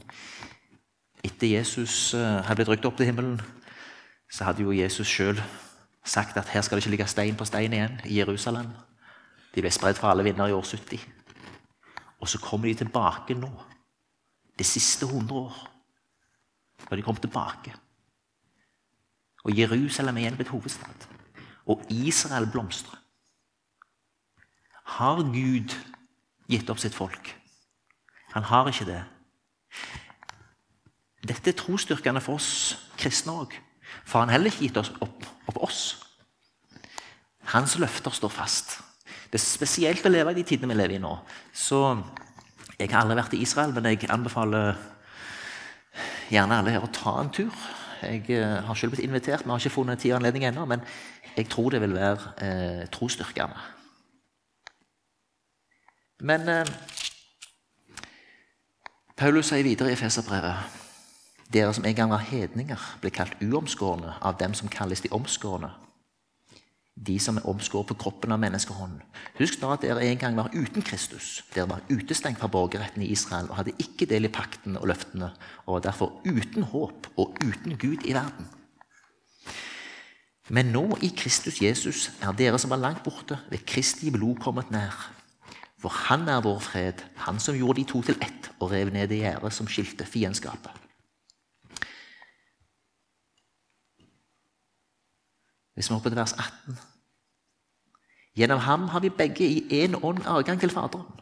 Etter 1.24 1.48
Jesus 1.48 2.14
eh, 2.14 2.42
hadde 2.44 2.56
blitt 2.56 2.70
rykket 2.70 2.90
opp 2.90 2.98
til 2.98 3.06
himmelen, 3.06 3.42
så 4.32 4.50
hadde 4.50 4.66
jo 4.66 4.74
Jesus 4.74 5.08
sjøl 5.08 5.40
sagt 6.06 6.38
at 6.38 6.50
her 6.50 6.62
skal 6.62 6.78
det 6.78 6.84
ikke 6.84 6.96
ligge 6.96 7.08
stein 7.08 7.38
på 7.38 7.46
stein 7.46 7.74
igjen 7.74 8.00
i 8.06 8.18
Jerusalem. 8.20 8.74
De 9.56 9.62
ble 9.62 9.72
spredd 9.72 9.96
fra 9.96 10.12
alle 10.12 10.26
vinder 10.26 10.50
i 10.50 10.56
år 10.56 10.66
70. 10.66 11.00
Og 12.20 12.30
så 12.30 12.40
kommer 12.42 12.68
de 12.68 12.74
tilbake 12.82 13.38
nå, 13.38 13.52
de 14.60 14.64
siste 14.64 15.06
100 15.06 15.40
år. 15.40 15.70
Når 16.90 16.98
de 16.98 17.04
kommer 17.04 17.22
tilbake. 17.22 17.74
Og 19.44 19.58
Jerusalem 19.58 20.18
er 20.18 20.26
igjen 20.26 20.38
blitt 20.40 20.52
hovedstad. 20.54 21.08
Og 21.68 21.84
Israel 21.92 22.48
blomstrer. 22.52 23.00
Har 24.84 25.24
Gud 25.24 25.76
gitt 26.52 26.70
opp 26.70 26.80
sitt 26.80 26.96
folk? 26.96 27.34
Han 28.34 28.48
har 28.50 28.68
ikke 28.68 28.88
det. 28.88 29.02
Dette 31.24 31.52
er 31.52 31.58
trosstyrkende 31.58 32.22
for 32.24 32.40
oss 32.40 32.76
kristne 33.00 33.36
òg. 33.44 33.54
For 34.04 34.20
han 34.20 34.30
har 34.30 34.38
heller 34.38 34.52
ikke 34.52 34.68
gitt 34.68 34.80
oss 34.82 34.92
opp, 35.02 35.28
opp 35.48 35.60
oss. 35.64 35.84
Hans 37.54 37.78
løfter 37.80 38.12
står 38.12 38.34
fast. 38.34 38.80
Det 39.32 39.40
er 39.40 39.44
spesielt 39.44 40.06
å 40.06 40.12
leve 40.12 40.34
i 40.34 40.40
de 40.40 40.46
tidene 40.48 40.74
vi 40.74 40.80
lever 40.80 40.98
i 40.98 41.04
nå. 41.04 41.16
Så 41.54 41.80
Jeg 42.80 42.90
har 42.90 43.04
aldri 43.04 43.16
vært 43.16 43.34
i 43.38 43.42
Israel, 43.46 43.72
men 43.72 43.86
jeg 43.86 44.10
anbefaler 44.10 44.74
gjerne 46.34 46.58
alle 46.58 46.72
her 46.74 46.84
å 46.84 46.90
ta 46.92 47.14
en 47.22 47.30
tur. 47.32 47.54
Jeg 48.04 48.30
eh, 48.30 48.64
har 48.66 48.74
selv 48.74 48.94
blitt 48.94 49.06
invitert, 49.06 49.46
vi 49.46 49.52
har 49.52 49.62
ikke 49.62 49.70
funnet 49.70 50.00
tid 50.00 50.14
og 50.14 50.22
anledning 50.22 50.46
ennå, 50.46 50.66
men 50.66 50.82
jeg 51.38 51.50
tror 51.50 51.70
det 51.70 51.82
vil 51.82 51.96
være 51.96 52.34
eh, 52.46 52.88
trosstyrkende. 52.94 53.60
Men 56.24 56.50
eh, 56.50 56.74
Paulus 59.18 59.52
sier 59.52 59.64
videre 59.64 59.92
i 59.92 59.98
Efeserbrevet 59.98 60.80
dere 61.54 61.74
som 61.74 61.86
en 61.86 61.96
gang 61.96 62.10
var 62.10 62.24
hedninger, 62.26 62.82
ble 63.02 63.12
kalt 63.14 63.36
uomskårne 63.42 64.16
av 64.26 64.40
dem 64.40 64.56
som 64.58 64.72
kalles 64.74 65.04
de 65.04 65.12
omskårne. 65.14 65.70
De 66.94 67.16
som 67.20 67.40
er 67.40 67.48
omskåret 67.50 67.90
på 67.90 67.98
kroppen 67.98 68.32
av 68.36 68.42
menneskehånden. 68.44 69.02
Husk 69.40 69.58
da 69.62 69.72
at 69.74 69.82
dere 69.82 70.04
en 70.06 70.20
gang 70.22 70.36
var 70.38 70.54
uten 70.54 70.86
Kristus. 70.86 71.42
Dere 71.56 71.72
var 71.72 71.86
utestengt 71.90 72.38
fra 72.40 72.52
borgerretten 72.54 73.02
i 73.02 73.10
Israel 73.16 73.50
og 73.50 73.58
hadde 73.58 73.74
ikke 73.82 74.06
del 74.10 74.30
i 74.30 74.34
pakten 74.34 74.78
og 74.78 74.86
løftene, 74.92 75.32
og 75.66 75.80
var 75.80 75.88
derfor 75.88 76.14
uten 76.28 76.70
håp 76.70 77.10
og 77.18 77.34
uten 77.42 77.80
Gud 77.82 78.06
i 78.06 78.14
verden. 78.14 78.46
Men 80.54 80.70
nå 80.76 80.86
i 81.02 81.10
Kristus 81.18 81.62
Jesus 81.64 82.12
er 82.22 82.36
dere 82.38 82.60
som 82.60 82.74
var 82.76 82.82
langt 82.84 83.04
borte, 83.06 83.40
ved 83.50 83.66
Kristi 83.66 84.12
blod 84.12 84.42
kommet 84.44 84.70
nær. 84.76 84.94
For 85.82 85.92
han 86.12 86.28
er 86.30 86.44
vår 86.44 86.60
fred, 86.64 87.02
han 87.26 87.40
som 87.40 87.58
gjorde 87.58 87.82
de 87.82 87.90
to 87.90 88.04
til 88.06 88.20
ett 88.22 88.52
og 88.60 88.72
rev 88.72 88.94
ned 88.94 89.10
det 89.12 89.24
gjerdet 89.24 89.52
som 89.56 89.68
skilte 89.68 90.06
fiendskapet. 90.08 90.83
Hvis 95.74 95.90
vi 95.90 95.94
hopper 95.94 96.10
til 96.10 96.20
vers 96.20 96.34
18 96.34 96.78
Gjennom 98.36 98.60
ham 98.60 98.88
har 98.90 99.00
vi 99.00 99.10
begge 99.10 99.46
i 99.46 99.84
én 99.84 99.96
ånd 100.04 100.26
adgang 100.26 100.60
til 100.60 100.70
Faderen. 100.74 101.20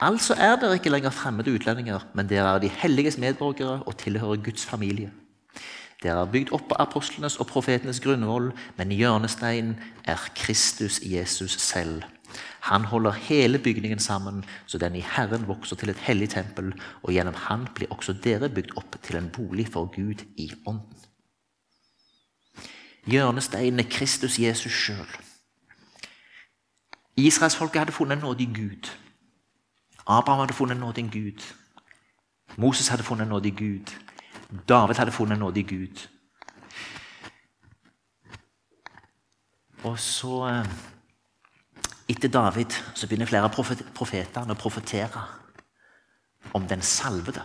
Altså 0.00 0.34
er 0.34 0.56
dere 0.60 0.76
ikke 0.76 0.90
lenger 0.92 1.10
fremmede 1.10 1.54
utlendinger, 1.54 2.04
men 2.14 2.28
dere 2.28 2.54
er 2.54 2.58
de 2.58 2.68
helliges 2.68 3.16
medborgere 3.18 3.82
og 3.82 3.96
tilhører 3.96 4.42
Guds 4.44 4.66
familie. 4.66 5.12
Dere 6.02 6.20
er 6.20 6.32
bygd 6.32 6.52
opp 6.52 6.68
på 6.68 6.76
apostlenes 6.78 7.38
og 7.40 7.48
profetenes 7.48 8.00
grunnvoll, 8.04 8.50
men 8.76 8.92
hjørnesteinen 8.92 9.78
er 10.04 10.28
Kristus 10.36 11.00
Jesus 11.02 11.56
selv. 11.60 12.02
Han 12.68 12.84
holder 12.84 13.10
hele 13.10 13.58
bygningen 13.58 13.98
sammen, 13.98 14.44
så 14.66 14.78
den 14.78 14.96
i 14.96 15.04
Herren 15.16 15.48
vokser 15.48 15.76
til 15.76 15.90
et 15.90 16.04
hellig 16.04 16.28
tempel, 16.30 16.72
og 17.02 17.12
gjennom 17.12 17.34
Han 17.34 17.66
blir 17.74 17.88
også 17.90 18.12
dere 18.12 18.48
bygd 18.48 18.76
opp 18.76 19.00
til 19.02 19.16
en 19.16 19.30
bolig 19.30 19.68
for 19.72 19.86
Gud 19.96 20.26
i 20.36 20.50
ånden. 20.66 21.05
Hjørnesteinen 23.06 23.80
er 23.80 23.90
Kristus 23.90 24.38
Jesus 24.38 24.72
sjøl. 24.72 25.06
Israelsfolket 27.16 27.78
hadde 27.78 27.92
funnet 27.92 28.18
en 28.18 28.24
nådig 28.24 28.48
Gud. 28.54 28.90
Abraham 30.06 30.40
hadde 30.40 30.54
funnet 30.54 30.74
en 30.74 30.80
nådig 30.80 31.08
Gud. 31.12 31.54
Moses 32.56 32.88
hadde 32.88 33.02
funnet 33.02 33.22
en 33.22 33.28
nådig 33.28 33.56
Gud. 33.56 33.94
David 34.68 34.94
hadde 34.94 35.12
funnet 35.12 35.32
en 35.32 35.38
nådig 35.38 35.68
Gud. 35.68 36.08
Og 39.82 39.98
så 39.98 40.48
eh, 40.48 40.66
Etter 42.08 42.28
David 42.28 42.70
så 42.94 43.06
begynner 43.06 43.26
flere 43.26 43.50
profeter 43.94 44.50
å 44.50 44.54
profetere 44.54 45.22
om 46.54 46.66
den 46.68 46.82
salvede. 46.82 47.42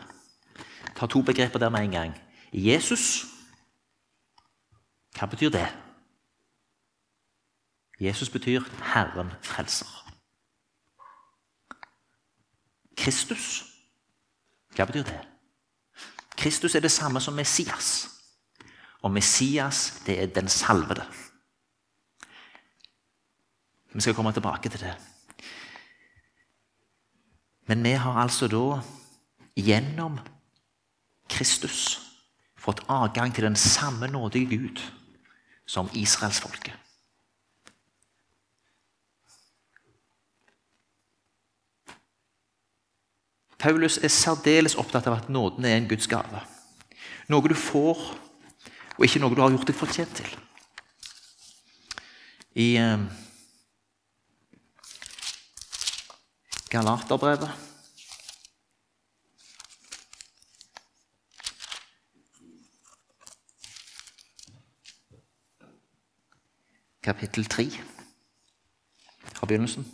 Ta 0.96 1.08
to 1.08 1.22
begreper 1.26 1.60
der 1.60 1.70
med 1.70 1.88
en 1.88 1.92
gang. 1.92 2.14
Jesus 2.54 3.31
hva 5.18 5.28
betyr 5.28 5.50
det? 5.50 5.68
Jesus 8.02 8.30
betyr 8.30 8.64
Herren 8.94 9.32
frelser. 9.42 9.90
Kristus, 12.98 13.64
hva 14.76 14.86
betyr 14.90 15.04
det? 15.06 15.20
Kristus 16.38 16.76
er 16.76 16.82
det 16.82 16.92
samme 16.92 17.22
som 17.22 17.34
Messias. 17.34 18.10
Og 19.02 19.12
Messias, 19.12 20.02
det 20.06 20.18
er 20.24 20.34
den 20.34 20.48
salvede. 20.50 21.06
Vi 23.94 24.02
skal 24.02 24.16
komme 24.16 24.34
tilbake 24.34 24.70
til 24.70 24.80
det. 24.80 24.96
Men 27.68 27.84
vi 27.84 27.92
har 27.92 28.18
altså 28.22 28.48
da 28.48 28.82
gjennom 29.56 30.20
Kristus 31.30 32.00
fått 32.58 32.82
adgang 32.90 33.34
til 33.36 33.44
den 33.44 33.56
samme 33.56 34.08
nådige 34.08 34.58
Gud 34.58 34.82
som 35.72 35.90
israelsfolket. 35.96 36.76
Paulus 43.62 44.00
er 44.02 44.10
særdeles 44.10 44.76
opptatt 44.76 45.08
av 45.08 45.20
at 45.20 45.30
nåden 45.30 45.66
er 45.70 45.78
en 45.78 45.88
Guds 45.88 46.10
gave. 46.10 46.42
Noe 47.30 47.48
du 47.48 47.56
får, 47.56 48.00
og 48.98 49.06
ikke 49.06 49.22
noe 49.22 49.38
du 49.38 49.44
har 49.44 49.54
gjort 49.54 49.70
deg 49.70 49.78
fortjent 49.78 50.16
til. 50.18 50.32
I 52.58 52.74
eh, 52.82 53.06
Galaterbrevet 56.74 57.71
kapittel 67.04 67.46
3 67.46 67.70
fra 69.34 69.46
begynnelsen. 69.46 69.86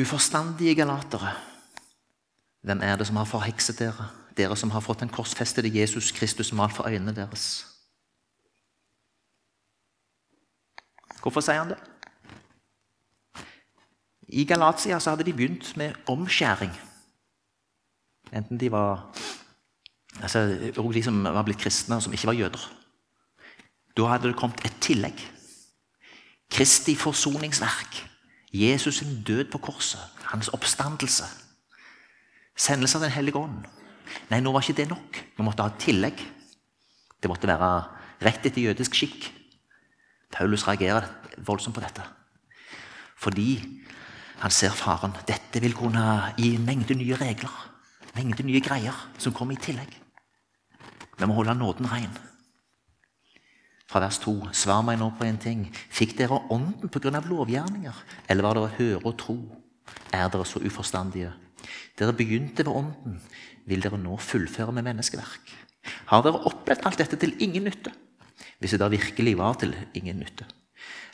Uforstandige 0.00 0.74
galatere, 0.74 1.32
hvem 2.62 2.80
er 2.82 2.96
det 2.96 3.06
som 3.06 3.16
har 3.16 3.24
forhekset 3.24 3.78
dere? 3.78 4.08
Dere 4.36 4.56
som 4.56 4.70
har 4.70 4.80
fått 4.82 5.00
den 5.00 5.08
korsfestede 5.08 5.70
Jesus 5.78 6.10
Kristus 6.12 6.52
malt 6.52 6.74
for 6.74 6.88
øynene 6.88 7.14
deres. 7.14 7.66
Hvorfor 11.22 11.40
sier 11.40 11.62
han 11.62 11.70
det? 11.70 11.78
I 14.28 14.44
Galatia 14.44 14.98
så 15.00 15.10
hadde 15.10 15.24
de 15.24 15.32
begynt 15.32 15.76
med 15.76 15.94
omskjæring. 16.08 16.72
Enten 18.32 18.60
de 18.60 18.70
var 18.72 19.14
altså, 20.22 20.46
de 20.94 21.02
som 21.02 21.24
var 21.24 21.42
blitt 21.42 21.60
kristne, 21.60 21.96
og 21.96 22.02
som 22.02 22.12
ikke 22.12 22.26
var 22.26 22.32
jøder. 22.32 22.83
Da 23.96 24.08
hadde 24.10 24.30
det 24.30 24.38
kommet 24.38 24.64
et 24.66 24.80
tillegg. 24.82 25.20
Kristi 26.50 26.94
forsoningsverk. 26.98 28.00
Jesus' 28.54 28.98
sin 28.98 29.22
død 29.22 29.50
på 29.50 29.58
korset. 29.58 30.00
Hans 30.30 30.48
oppstandelse. 30.48 31.24
Sendelse 32.56 32.98
av 32.98 33.02
Den 33.02 33.10
hellige 33.10 33.38
ånd. 33.38 33.64
Nei, 34.30 34.40
nå 34.40 34.52
var 34.52 34.62
ikke 34.62 34.82
det 34.82 34.88
nok. 34.90 35.20
Vi 35.36 35.46
måtte 35.46 35.62
ha 35.62 35.72
et 35.72 35.80
tillegg. 35.82 36.20
Det 37.22 37.30
måtte 37.30 37.48
være 37.48 37.70
rett 38.22 38.46
etter 38.46 38.62
jødisk 38.62 38.94
skikk. 38.94 39.30
Paulus 40.34 40.66
reagerer 40.68 41.08
voldsomt 41.46 41.74
på 41.74 41.82
dette. 41.82 42.02
Fordi 43.16 43.58
han 44.42 44.50
ser 44.50 44.74
faren. 44.76 45.14
Dette 45.26 45.62
vil 45.62 45.74
kunne 45.74 46.34
gi 46.38 46.54
en 46.54 46.66
mengde 46.66 46.94
nye 46.98 47.18
regler. 47.18 47.54
Mengde 48.14 48.46
nye 48.46 48.62
greier 48.62 48.94
som 49.18 49.34
kommer 49.34 49.56
i 49.56 49.62
tillegg. 49.62 49.90
Vi 51.18 51.26
må 51.26 51.34
holde 51.34 51.54
nåden 51.58 51.90
ren. 51.90 52.14
Fra 53.94 54.02
vers 54.02 54.18
2. 54.24 54.50
Svar 54.50 54.82
meg 54.82 54.98
nå 54.98 55.12
på 55.14 55.26
en 55.28 55.38
ting. 55.38 55.68
Fikk 55.94 56.16
dere 56.18 56.40
ånden 56.50 56.90
pga. 56.90 57.20
lovgjerninger, 57.22 57.94
eller 58.28 58.42
var 58.42 58.58
det 58.58 58.64
å 58.64 58.72
høre 58.78 59.04
og 59.06 59.16
tro? 59.22 59.36
Er 60.10 60.26
dere 60.28 60.44
så 60.44 60.58
uforstandige? 60.58 61.30
Dere 61.98 62.12
begynte 62.12 62.66
ved 62.66 62.74
ånden. 62.74 63.20
Vil 63.66 63.80
dere 63.84 63.98
nå 63.98 64.16
fullføre 64.18 64.72
med 64.72 64.84
menneskeverk? 64.88 65.54
Har 66.10 66.24
dere 66.26 66.42
opplevd 66.42 66.82
alt 66.84 66.98
dette 66.98 67.16
til 67.16 67.36
ingen 67.38 67.64
nytte? 67.68 67.92
Hvis 68.58 68.74
det 68.74 68.80
da 68.82 68.90
virkelig 68.90 69.38
var 69.38 69.54
til 69.62 69.74
ingen 69.94 70.18
nytte. 70.18 70.46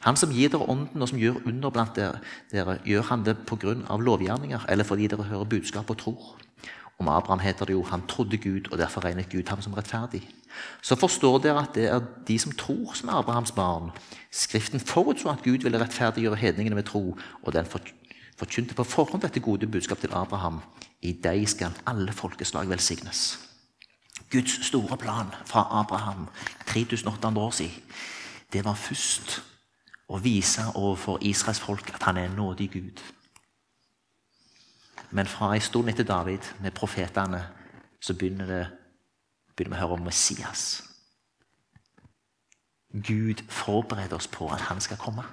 Han 0.07 0.17
som 0.17 0.33
gir 0.33 0.49
dere 0.49 0.65
ånden, 0.65 1.03
og 1.03 1.09
som 1.11 1.21
gjør 1.21 1.43
under 1.45 1.71
blant 1.71 1.97
dere, 1.97 2.23
dere 2.51 2.79
gjør 2.89 3.03
han 3.11 3.25
det 3.27 3.37
pga. 3.45 3.75
lovgjerninger, 4.01 4.65
eller 4.69 4.85
fordi 4.85 5.07
dere 5.07 5.29
hører 5.29 5.45
budskap 5.45 5.91
og 5.91 5.99
tror? 5.99 6.37
Om 7.01 7.09
Abraham 7.09 7.41
heter 7.41 7.65
det 7.65 7.73
jo 7.73 7.83
'han 7.83 8.07
trodde 8.07 8.37
Gud, 8.37 8.73
og 8.73 8.79
derfor 8.79 9.05
regnet 9.05 9.29
Gud 9.29 9.49
ham 9.49 9.63
som 9.63 9.75
rettferdig'. 9.75 10.29
Så 10.83 10.95
forstår 10.95 11.39
dere 11.39 11.63
at 11.63 11.75
det 11.75 11.85
er 11.89 12.01
de 12.29 12.39
som 12.39 12.53
tror, 12.53 12.93
som 12.93 13.09
er 13.09 13.13
Abrahams 13.13 13.53
barn. 13.53 13.91
Skriften 14.31 14.81
forutså 14.81 15.29
at 15.29 15.43
Gud 15.43 15.59
ville 15.59 15.81
rettferdiggjøre 15.81 16.37
hedningene 16.37 16.75
med 16.75 16.85
tro, 16.85 17.19
og 17.43 17.53
den 17.53 17.67
forkynte 18.37 18.75
på 18.75 18.85
forhånd 18.85 19.23
dette 19.23 19.41
gode 19.41 19.67
budskapet 19.67 20.01
til 20.01 20.11
Abraham. 20.13 20.61
I 21.03 21.13
deg 21.13 21.49
skal 21.49 21.73
alle 21.87 22.13
folkeslag 22.13 22.69
velsignes. 22.69 23.39
Guds 24.31 24.67
store 24.67 24.97
plan 24.97 25.27
fra 25.47 25.69
Abraham 25.71 26.29
3800 26.67 27.47
år 27.47 27.51
siden, 27.51 27.83
det 28.53 28.65
var 28.65 28.75
først 28.75 29.43
å 30.09 30.19
vise 30.19 30.63
overfor 30.75 31.19
Israels 31.21 31.61
folk 31.61 31.95
at 31.95 32.03
han 32.03 32.17
er 32.17 32.25
en 32.25 32.37
nådig 32.37 32.71
Gud. 32.71 33.03
Men 35.11 35.27
fra 35.27 35.55
en 35.55 35.61
stund 35.61 35.89
etter 35.89 36.05
David, 36.05 36.39
med 36.61 36.71
profetene, 36.71 37.43
så 38.01 38.15
begynner, 38.15 38.47
det, 38.47 38.67
begynner 39.57 39.77
vi 39.77 39.81
å 39.81 39.83
høre 39.83 39.99
om 39.99 40.07
Messias. 40.07 40.83
Gud 42.91 43.43
forbereder 43.51 44.17
oss 44.17 44.31
på 44.31 44.49
at 44.51 44.69
han 44.71 44.81
skal 44.81 44.99
komme. 44.99 45.25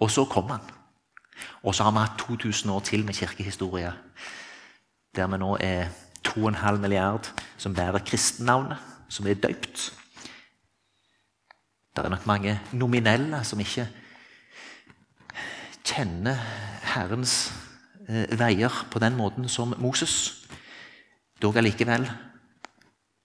Og 0.00 0.10
så 0.10 0.24
kommer 0.24 0.58
han. 0.58 0.76
Og 1.62 1.74
så 1.74 1.86
har 1.86 1.94
vi 1.94 2.02
hatt 2.02 2.18
2000 2.18 2.70
år 2.70 2.80
til 2.80 3.06
med 3.06 3.14
kirkehistorie, 3.14 3.92
der 5.16 5.30
vi 5.30 5.38
nå 5.40 5.56
er 5.60 5.88
2,5 6.26 6.82
milliard 6.82 7.30
som 7.58 7.74
bærer 7.74 8.04
kristennavnet, 8.04 8.78
som 9.08 9.26
er 9.26 9.34
døypt. 9.34 9.90
Det 11.96 12.04
er 12.04 12.08
nok 12.08 12.26
mange 12.26 12.60
nominelle 12.72 13.44
som 13.44 13.60
ikke 13.60 13.88
kjenner 15.84 16.38
Herrens 16.94 17.50
Eh, 17.50 17.69
veier 18.10 18.74
på 18.90 18.98
den 19.02 19.16
måten 19.18 19.48
som 19.48 19.74
Moses. 19.78 20.46
Dog 21.42 21.56
allikevel 21.56 22.08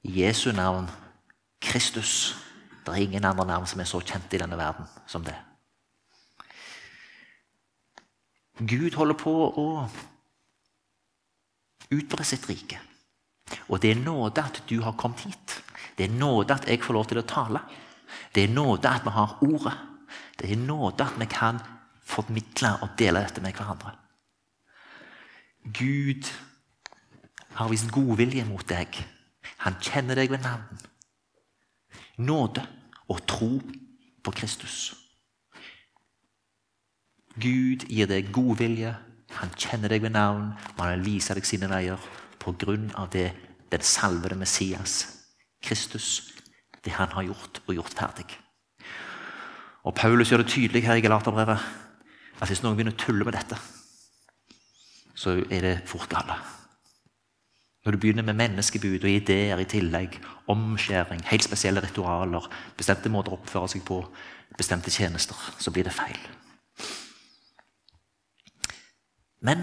Jesu 0.05 0.51
navn, 0.51 0.89
Kristus. 1.61 2.35
Det 2.85 2.93
er 2.93 3.01
ingen 3.01 3.25
andre 3.25 3.45
navn 3.49 3.67
som 3.67 3.81
er 3.81 3.89
så 3.89 3.99
kjent 4.05 4.33
i 4.33 4.39
denne 4.41 4.57
verden 4.57 4.85
som 5.09 5.25
det. 5.25 5.35
Gud 8.61 8.93
holder 8.95 9.17
på 9.19 9.33
å 9.59 9.67
utbre 11.91 12.23
sitt 12.23 12.45
rike. 12.49 12.79
Og 13.67 13.81
det 13.81 13.91
er 13.91 14.03
nåde 14.05 14.43
at 14.43 14.61
du 14.69 14.77
har 14.85 14.95
kommet 14.97 15.25
hit. 15.25 15.57
Det 15.97 16.07
er 16.07 16.13
nåde 16.13 16.55
at 16.55 16.69
jeg 16.69 16.83
får 16.83 16.97
lov 16.97 17.09
til 17.09 17.19
å 17.19 17.27
tale. 17.27 17.61
Det 18.31 18.45
er 18.45 18.53
nåde 18.53 18.89
at 18.89 19.03
vi 19.05 19.13
har 19.17 19.37
ordet. 19.41 19.75
Det 20.39 20.51
er 20.51 20.61
nåde 20.61 21.03
at 21.03 21.19
vi 21.19 21.27
kan 21.31 21.59
formidle 22.05 22.75
og 22.85 22.95
dele 22.99 23.25
dette 23.25 23.41
med 23.41 23.55
hverandre. 23.57 24.04
Gud 25.73 26.29
har 27.57 27.69
vist 27.71 27.91
godvilje 27.93 28.45
mot 28.45 28.65
deg. 28.69 28.99
Han 29.65 29.77
kjenner 29.81 30.19
deg 30.19 30.29
ved 30.33 30.43
navn. 30.43 30.81
Nåde 32.21 32.61
og 33.09 33.23
tro 33.27 33.49
på 34.23 34.33
Kristus. 34.35 34.93
Gud 37.35 37.87
gir 37.91 38.07
deg 38.07 38.31
godvilje, 38.31 38.93
han 39.35 39.51
kjenner 39.59 39.91
deg 39.91 40.05
ved 40.05 40.13
navn, 40.15 40.53
og 40.77 40.83
han 40.85 41.03
viser 41.03 41.35
deg 41.35 41.47
sine 41.47 41.67
veier 41.67 41.99
på 42.39 42.53
grunn 42.55 42.87
av 42.95 43.09
det 43.11 43.31
den 43.73 43.83
salvede 43.83 44.37
Messias, 44.39 45.03
Kristus, 45.63 46.31
det 46.85 46.93
han 46.95 47.11
har 47.11 47.25
gjort 47.27 47.59
og 47.65 47.73
gjort 47.75 47.97
ferdig. 47.97 48.27
Og 49.83 49.95
Paulus 49.97 50.31
gjør 50.31 50.45
det 50.45 50.53
tydelig 50.53 50.85
her 50.85 51.01
i 51.01 51.03
Galaterbrevet 51.03 51.65
at 52.39 52.47
hvis 52.47 52.61
noen 52.63 52.77
begynner 52.77 52.95
å 52.95 53.01
tulle 53.01 53.25
med 53.27 53.35
dette 53.35 53.57
så 55.15 55.39
er 55.49 55.61
det 55.65 55.73
fort 55.89 56.09
gale. 56.11 56.37
Når 57.85 57.91
du 57.91 57.97
begynner 58.01 58.25
med 58.25 58.33
menneskebud 58.33 59.03
og 59.03 59.09
ideer 59.09 59.59
i 59.61 59.67
tillegg, 59.69 60.17
omskjæring, 60.49 61.21
helt 61.29 61.43
spesielle 61.45 61.83
ritualer, 61.85 62.47
bestemte 62.77 63.11
måter 63.13 63.35
å 63.35 63.37
oppføre 63.37 63.69
seg 63.75 63.83
på, 63.85 63.99
bestemte 64.57 64.91
tjenester, 64.91 65.37
så 65.59 65.71
blir 65.71 65.85
det 65.85 65.93
feil. 65.93 66.17
Men 69.45 69.61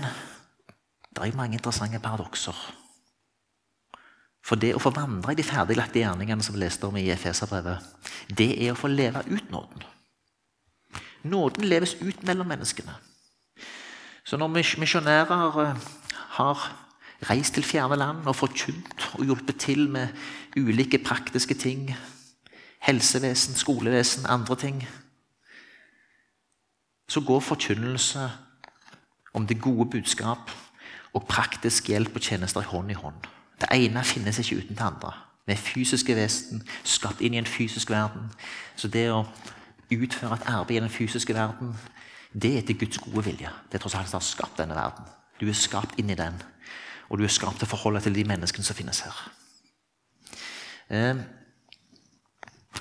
det 1.10 1.26
er 1.26 1.36
mange 1.36 1.58
interessante 1.58 1.98
paradokser. 1.98 2.56
For 4.42 4.58
det 4.58 4.72
å 4.74 4.82
få 4.82 4.90
vandre 4.94 5.34
i 5.34 5.38
de 5.38 5.46
ferdiglagte 5.46 6.02
gjerningene 6.02 6.42
som 6.42 6.54
vi 6.54 6.62
leste 6.62 6.86
om 6.86 6.96
i 6.98 7.08
Efeserbrevet, 7.14 7.82
det 8.30 8.52
er 8.54 8.72
å 8.72 8.78
få 8.78 8.90
leve 8.90 9.22
ut 9.30 9.50
nåden. 9.50 9.82
Nåden 11.22 11.66
leves 11.66 11.94
ut 12.00 12.22
mellom 12.26 12.48
menneskene. 12.50 12.94
Så 14.24 14.37
når 14.37 14.46
misjonærer 14.78 15.58
eh, 15.58 15.76
har 16.38 16.78
reist 17.30 17.54
til 17.54 17.64
fjerne 17.64 17.96
land 17.96 18.26
og 18.26 18.37
forkynt 18.37 19.11
og 19.14 19.24
hjulpet 19.24 19.56
til 19.56 19.88
med 19.90 20.08
ulike 20.56 20.98
praktiske 20.98 21.54
ting, 21.54 21.94
helsevesen, 22.82 23.54
skolevesen, 23.54 24.26
andre 24.28 24.56
ting, 24.56 24.88
så 27.08 27.20
går 27.20 27.40
forkynnelse 27.40 28.30
om 29.35 29.46
det 29.46 29.61
gode 29.61 29.90
budskap 29.90 30.50
og 31.12 31.26
praktisk 31.28 31.88
hjelp 31.88 32.16
og 32.16 32.22
tjenester 32.22 32.61
hånd 32.61 32.90
i 32.90 32.94
hånd. 32.94 33.26
Det 33.61 33.68
ene 33.72 34.04
finnes 34.04 34.38
ikke 34.38 34.56
uten 34.56 34.76
det 34.76 34.80
andre. 34.80 35.12
Vi 35.46 35.54
fysiske 35.54 36.14
vesen, 36.14 36.62
skapt 36.85 37.20
inn 37.20 37.35
i 37.35 37.38
en 37.38 37.46
fysisk 37.46 37.90
verden. 37.90 38.30
Så 38.76 38.88
det 38.88 39.11
å 39.11 39.24
utføre 39.92 40.38
et 40.38 40.48
arbeid 40.48 40.76
i 40.76 40.80
den 40.80 40.90
fysiske 40.90 41.35
verden 41.35 41.74
det 42.33 42.51
er 42.53 42.62
etter 42.62 42.79
Guds 42.81 43.01
gode 43.03 43.25
vilje. 43.27 43.51
Det 43.68 43.79
er 43.79 43.83
tross 43.83 43.97
alt 43.99 44.09
som 44.11 44.21
har 44.21 44.27
skapt 44.27 44.61
denne 44.61 44.77
verden. 44.77 45.09
Du 45.40 45.49
er 45.49 45.59
skapt 45.59 45.99
inn 46.01 46.11
i 46.12 46.18
den, 46.18 46.38
og 47.11 47.18
du 47.18 47.27
er 47.27 47.33
skapt 47.33 47.61
til 47.61 47.68
å 47.68 47.73
forholde 47.75 48.03
til 48.05 48.16
de 48.16 48.25
menneskene 48.29 48.64
som 48.64 48.79
finnes 48.79 49.03
her. 49.05 49.21
Eh, 50.92 51.23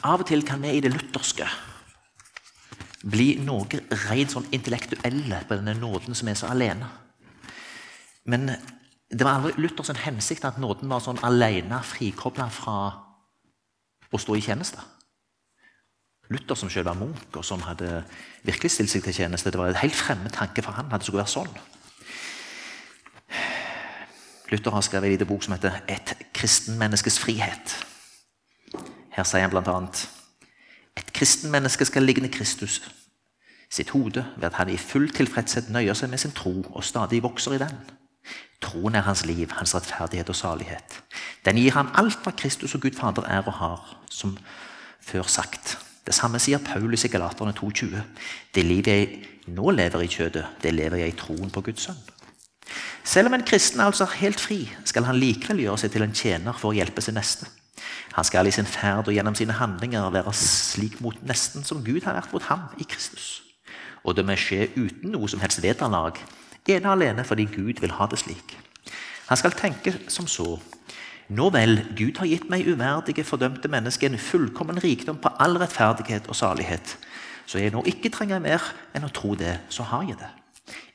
av 0.08 0.24
og 0.24 0.28
til 0.28 0.44
kan 0.48 0.62
vi 0.64 0.76
i 0.78 0.84
det 0.84 0.94
lutherske 0.94 1.48
bli 3.12 3.34
noe 3.42 3.82
rent 4.08 4.34
sånn 4.34 4.48
intellektuelle 4.54 5.42
på 5.48 5.58
denne 5.58 5.74
nåden 5.80 6.16
som 6.18 6.30
er 6.30 6.38
så 6.38 6.52
alene. 6.54 6.88
Men 8.30 8.52
det 9.12 9.26
var 9.26 9.40
aldri 9.40 9.66
Luthers 9.66 9.92
hensikt 10.06 10.46
at 10.48 10.60
nåden 10.62 10.92
var 10.92 11.02
sånn 11.04 11.20
alene 11.26 11.82
frikobla 11.84 12.48
fra 12.54 12.76
å 14.12 14.20
stå 14.20 14.38
i 14.38 14.44
tjeneste. 14.46 14.84
Luther, 16.32 16.56
som 16.56 16.70
selv 16.70 16.88
var 16.88 16.98
munk, 17.00 17.36
og 17.36 17.46
som 17.46 17.62
hadde 17.68 18.04
virkelig 18.48 18.72
stilt 18.72 18.92
seg 18.94 19.04
til 19.04 19.14
tjeneste. 19.14 19.52
Det 19.52 19.60
var 19.60 19.72
en 19.72 19.82
helt 19.84 19.96
fremmed 19.96 20.32
tanke 20.32 20.64
for 20.64 20.72
han 20.78 20.92
at 20.92 21.02
det 21.02 21.10
skulle 21.10 21.24
være 21.24 21.36
sånn. 21.36 21.54
Luther 24.52 24.76
har 24.76 24.84
skrevet 24.84 25.08
en 25.08 25.16
liten 25.16 25.28
bok 25.28 25.44
som 25.44 25.54
heter 25.54 25.82
'Et 25.88 26.14
kristenmenneskes 26.34 27.20
frihet'. 27.20 27.76
Her 29.12 29.24
sier 29.24 29.42
han 29.42 29.50
bl.a.: 29.50 29.88
Et 30.98 31.14
kristenmenneske 31.14 31.86
skal 31.86 32.04
ligne 32.04 32.28
Kristus 32.28 32.82
sitt 33.72 33.90
hode 33.90 34.26
ved 34.36 34.44
at 34.44 34.54
han 34.54 34.70
i 34.70 34.78
full 34.78 35.10
tilfredshet 35.10 35.70
nøyer 35.70 35.94
seg 35.94 36.10
med 36.10 36.18
sin 36.18 36.32
tro 36.36 36.62
og 36.74 36.84
stadig 36.84 37.24
vokser 37.24 37.56
i 37.56 37.58
den. 37.58 37.78
Troen 38.62 38.96
er 38.96 39.02
hans 39.08 39.26
liv, 39.26 39.52
hans 39.52 39.76
rettferdighet 39.76 40.30
og 40.30 40.36
salighet. 40.36 41.04
Den 41.46 41.56
gir 41.56 41.72
ham 41.72 41.90
alt 41.96 42.20
hva 42.24 42.32
Kristus 42.38 42.76
og 42.76 42.82
Gud 42.82 42.98
Fader 43.00 43.24
er 43.24 43.48
og 43.48 43.54
har, 43.54 43.98
som 44.10 44.38
før 45.02 45.24
sagt. 45.24 45.78
Det 46.08 46.16
samme 46.18 46.40
sier 46.42 46.62
Paulus 46.66 47.06
i 47.06 47.12
Galaterne 47.14 47.54
2,20. 47.58 48.02
Det 48.56 48.64
livet 48.66 48.88
jeg 48.88 49.54
nå 49.54 49.72
lever 49.74 50.06
i 50.06 50.10
kjødet, 50.10 50.46
det 50.64 50.74
lever 50.74 51.04
jeg 51.04 51.14
i 51.14 51.18
troen 51.18 51.52
på 51.54 51.62
Guds 51.66 51.88
sønn. 51.88 52.02
Selv 53.04 53.28
om 53.28 53.36
en 53.36 53.46
kristen 53.46 53.82
altså 53.82 54.06
er 54.06 54.20
helt 54.22 54.40
fri, 54.40 54.64
skal 54.86 55.06
han 55.08 55.18
likevel 55.20 55.64
gjøre 55.66 55.82
seg 55.82 55.94
til 55.94 56.06
en 56.06 56.16
tjener 56.16 56.58
for 56.58 56.72
å 56.72 56.78
hjelpe 56.78 57.02
sin 57.02 57.18
neste. 57.18 57.50
Han 58.14 58.28
skal 58.28 58.48
i 58.48 58.54
sin 58.54 58.68
ferd 58.68 59.08
og 59.08 59.16
gjennom 59.16 59.36
sine 59.38 59.56
handlinger 59.56 60.12
være 60.14 60.34
slik 60.36 61.00
mot 61.02 61.18
nesten 61.28 61.66
som 61.68 61.84
Gud 61.86 62.04
har 62.06 62.18
vært 62.18 62.34
mot 62.34 62.46
ham 62.50 62.68
i 62.82 62.88
Kristus. 62.88 63.42
Og 64.04 64.18
det 64.18 64.26
må 64.26 64.36
skje 64.40 64.70
uten 64.76 65.14
noe 65.14 65.30
som 65.30 65.42
helst 65.44 65.62
vederlag, 65.64 66.20
ene 66.70 66.92
alene 66.92 67.26
fordi 67.28 67.48
Gud 67.52 67.82
vil 67.82 67.96
ha 67.98 68.08
det 68.10 68.20
slik. 68.22 68.56
Han 69.30 69.40
skal 69.40 69.56
tenke 69.56 69.96
som 70.12 70.28
så 70.28 70.58
nå 71.32 71.48
vel, 71.54 71.78
Gud 71.96 72.20
har 72.20 72.28
gitt 72.28 72.50
meg 72.52 72.68
uverdige, 72.68 73.24
fordømte 73.24 73.72
mennesker 73.72 74.12
en 74.12 74.20
fullkommen 74.20 74.82
rikdom 74.84 75.20
på 75.22 75.32
all 75.40 75.56
rettferdighet 75.62 76.28
og 76.28 76.36
salighet. 76.36 76.98
Så 77.48 77.62
jeg 77.62 77.72
nå 77.74 77.84
ikke 77.88 78.12
trenger 78.12 78.44
mer 78.44 78.64
enn 78.96 79.08
å 79.08 79.14
tro 79.16 79.34
det, 79.40 79.58
så 79.72 79.86
har 79.88 80.04
jeg 80.10 80.20
det. 80.20 80.32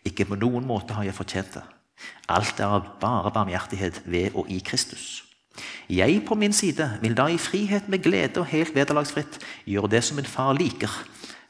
Ikke 0.08 0.28
på 0.28 0.38
noen 0.38 0.66
måte 0.68 0.96
har 0.96 1.06
jeg 1.08 1.16
fortjent 1.16 1.56
det. 1.56 1.64
Alt 2.28 2.60
er 2.60 2.74
av 2.78 2.90
bare 3.00 3.32
barmhjertighet 3.32 4.02
ved 4.04 4.36
og 4.36 4.50
i 4.52 4.60
Kristus. 4.60 5.24
Jeg 5.88 6.20
på 6.28 6.36
min 6.36 6.52
side 6.52 6.84
vil 7.00 7.16
da 7.16 7.30
i 7.32 7.40
frihet 7.40 7.88
med 7.88 8.04
glede 8.04 8.42
og 8.42 8.50
helt 8.50 8.74
vederlagsfritt 8.76 9.40
gjøre 9.64 9.94
det 9.96 10.02
som 10.04 10.20
min 10.20 10.28
far 10.28 10.52
liker, 10.58 10.92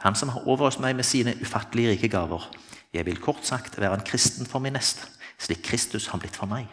han 0.05 0.15
som 0.15 0.31
har 0.31 0.47
overøst 0.47 0.83
meg 0.85 0.95
med 0.95 1.09
sine 1.09 1.35
ufattelig 1.43 1.89
rike 1.91 2.13
gaver. 2.13 2.47
Jeg 2.95 3.07
vil 3.09 3.19
kort 3.19 3.43
sagt 3.49 3.81
være 3.81 3.99
en 3.99 4.07
kristen 4.07 4.47
for 4.47 4.63
min 4.63 4.77
neste, 4.79 5.09
slik 5.43 5.65
Kristus 5.67 6.07
har 6.13 6.23
blitt 6.23 6.39
for 6.39 6.47
meg. 6.47 6.69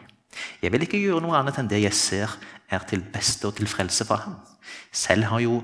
Jeg 0.61 0.71
vil 0.71 0.85
ikke 0.85 1.01
gjøre 1.01 1.21
noe 1.23 1.37
annet 1.37 1.59
enn 1.59 1.69
det 1.71 1.81
jeg 1.83 1.93
ser 1.97 2.37
er 2.69 2.85
til 2.89 3.03
beste 3.13 3.47
og 3.47 3.57
til 3.57 3.69
frelse 3.69 4.05
for 4.07 4.23
ham. 4.23 4.39
Selv 4.91 5.29
har 5.29 5.43
jo 5.43 5.61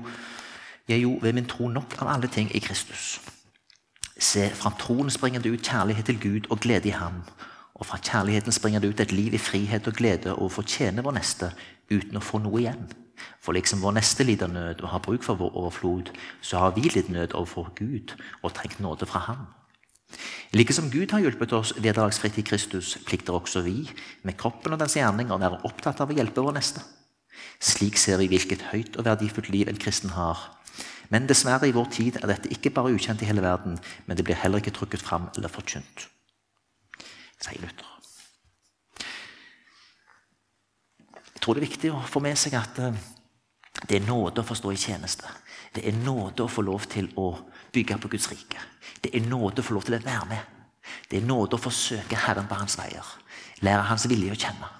jeg 0.90 1.02
jo 1.02 1.18
ved 1.22 1.32
min 1.32 1.46
tro 1.46 1.68
nok 1.68 1.94
av 2.02 2.08
alle 2.10 2.26
ting 2.26 2.48
i 2.56 2.58
Kristus. 2.58 3.20
Se, 4.18 4.50
fra 4.54 4.72
troen 4.78 5.10
springer 5.10 5.40
det 5.40 5.52
ut 5.52 5.62
kjærlighet 5.62 6.04
til 6.04 6.18
Gud 6.20 6.48
og 6.50 6.60
glede 6.60 6.88
i 6.88 6.96
ham. 6.96 7.22
Og 7.74 7.86
fra 7.86 7.98
kjærligheten 8.02 8.52
springer 8.52 8.80
det 8.80 8.90
ut 8.90 9.00
et 9.00 9.12
liv 9.12 9.34
i 9.34 9.38
frihet 9.38 9.86
og 9.86 9.94
glede 9.94 10.34
og 10.34 10.52
få 10.52 10.62
tjene 10.62 11.04
vår 11.06 11.14
neste 11.16 11.52
uten 11.90 12.18
å 12.18 12.24
få 12.24 12.42
noe 12.42 12.60
igjen. 12.60 12.90
For 13.40 13.56
liksom 13.56 13.84
vår 13.84 13.96
neste 14.00 14.26
lider 14.26 14.50
nød 14.50 14.82
og 14.82 14.90
har 14.92 15.04
bruk 15.04 15.22
for 15.22 15.38
vår 15.38 15.56
overflod, 15.62 16.10
så 16.40 16.58
har 16.58 16.74
vi 16.76 16.90
litt 16.90 17.08
nød 17.08 17.38
overfor 17.38 17.70
Gud 17.78 18.16
og 18.42 18.54
trengt 18.54 18.80
nåde 18.80 19.06
fra 19.06 19.24
Ham. 19.30 19.46
Like 20.50 20.74
som 20.74 20.90
Gud 20.90 21.12
har 21.14 21.22
hjulpet 21.22 21.52
oss 21.54 21.70
vederlagsfritt 21.78 22.40
i 22.40 22.46
Kristus, 22.46 22.96
plikter 23.06 23.36
også 23.36 23.62
vi, 23.62 23.84
med 24.26 24.34
kroppen 24.38 24.74
og 24.74 24.80
dens 24.80 24.96
gjerninger, 24.98 25.30
å 25.30 25.38
være 25.38 25.60
opptatt 25.68 26.00
av 26.02 26.10
å 26.10 26.16
hjelpe 26.16 26.42
vår 26.42 26.56
neste. 26.56 26.82
Slik 27.62 27.98
ser 28.00 28.18
vi 28.18 28.26
hvilket 28.32 28.64
høyt 28.72 28.98
og 28.98 29.06
verdifullt 29.06 29.50
liv 29.54 29.70
en 29.70 29.78
kristen 29.78 30.10
har. 30.16 30.40
Men 31.10 31.28
dessverre 31.30 31.68
i 31.70 31.74
vår 31.74 31.86
tid 31.94 32.18
er 32.18 32.26
dette 32.30 32.50
ikke 32.50 32.72
bare 32.74 32.90
ukjent 32.94 33.22
i 33.22 33.28
hele 33.28 33.44
verden, 33.44 33.78
men 34.06 34.18
det 34.18 34.26
blir 34.26 34.38
heller 34.38 34.58
ikke 34.62 34.74
trukket 34.74 35.02
fram 35.02 35.28
eller 35.36 35.50
forkynt. 35.52 36.08
Sier. 37.40 37.70
Jeg 41.30 41.40
tror 41.40 41.56
det 41.56 41.62
er 41.62 41.70
viktig 41.70 41.94
å 41.94 42.02
få 42.10 42.20
med 42.22 42.36
seg 42.38 42.58
at 42.58 42.78
eh, 42.82 42.98
det 43.86 43.96
er 43.96 44.06
nåde 44.06 44.42
å 44.42 44.46
forstå 44.46 44.74
i 44.74 44.82
tjeneste. 44.82 45.30
Det 45.74 45.86
er 45.86 45.96
nåde 45.96 46.44
å 46.44 46.50
få 46.52 46.62
lov 46.66 46.84
til 46.90 47.08
å 47.16 47.32
bygge 47.72 47.98
på 48.02 48.10
Guds 48.12 48.30
rike. 48.32 48.60
Det 49.02 49.14
er 49.14 49.26
nåde 49.26 49.62
å 49.62 49.66
få 49.66 49.76
lov 49.76 49.86
til 49.86 49.96
å 49.98 50.02
være 50.04 50.26
med. 50.30 50.58
Det 51.10 51.20
er 51.20 51.26
nåde 51.26 51.56
å 51.56 51.62
forsøke 51.62 52.18
Herren 52.26 52.48
på 52.50 52.58
hans 52.58 52.76
veier. 52.78 53.06
Lære 53.64 53.88
Hans 53.90 54.06
vilje 54.08 54.34
å 54.34 54.38
kjenne. 54.38 54.70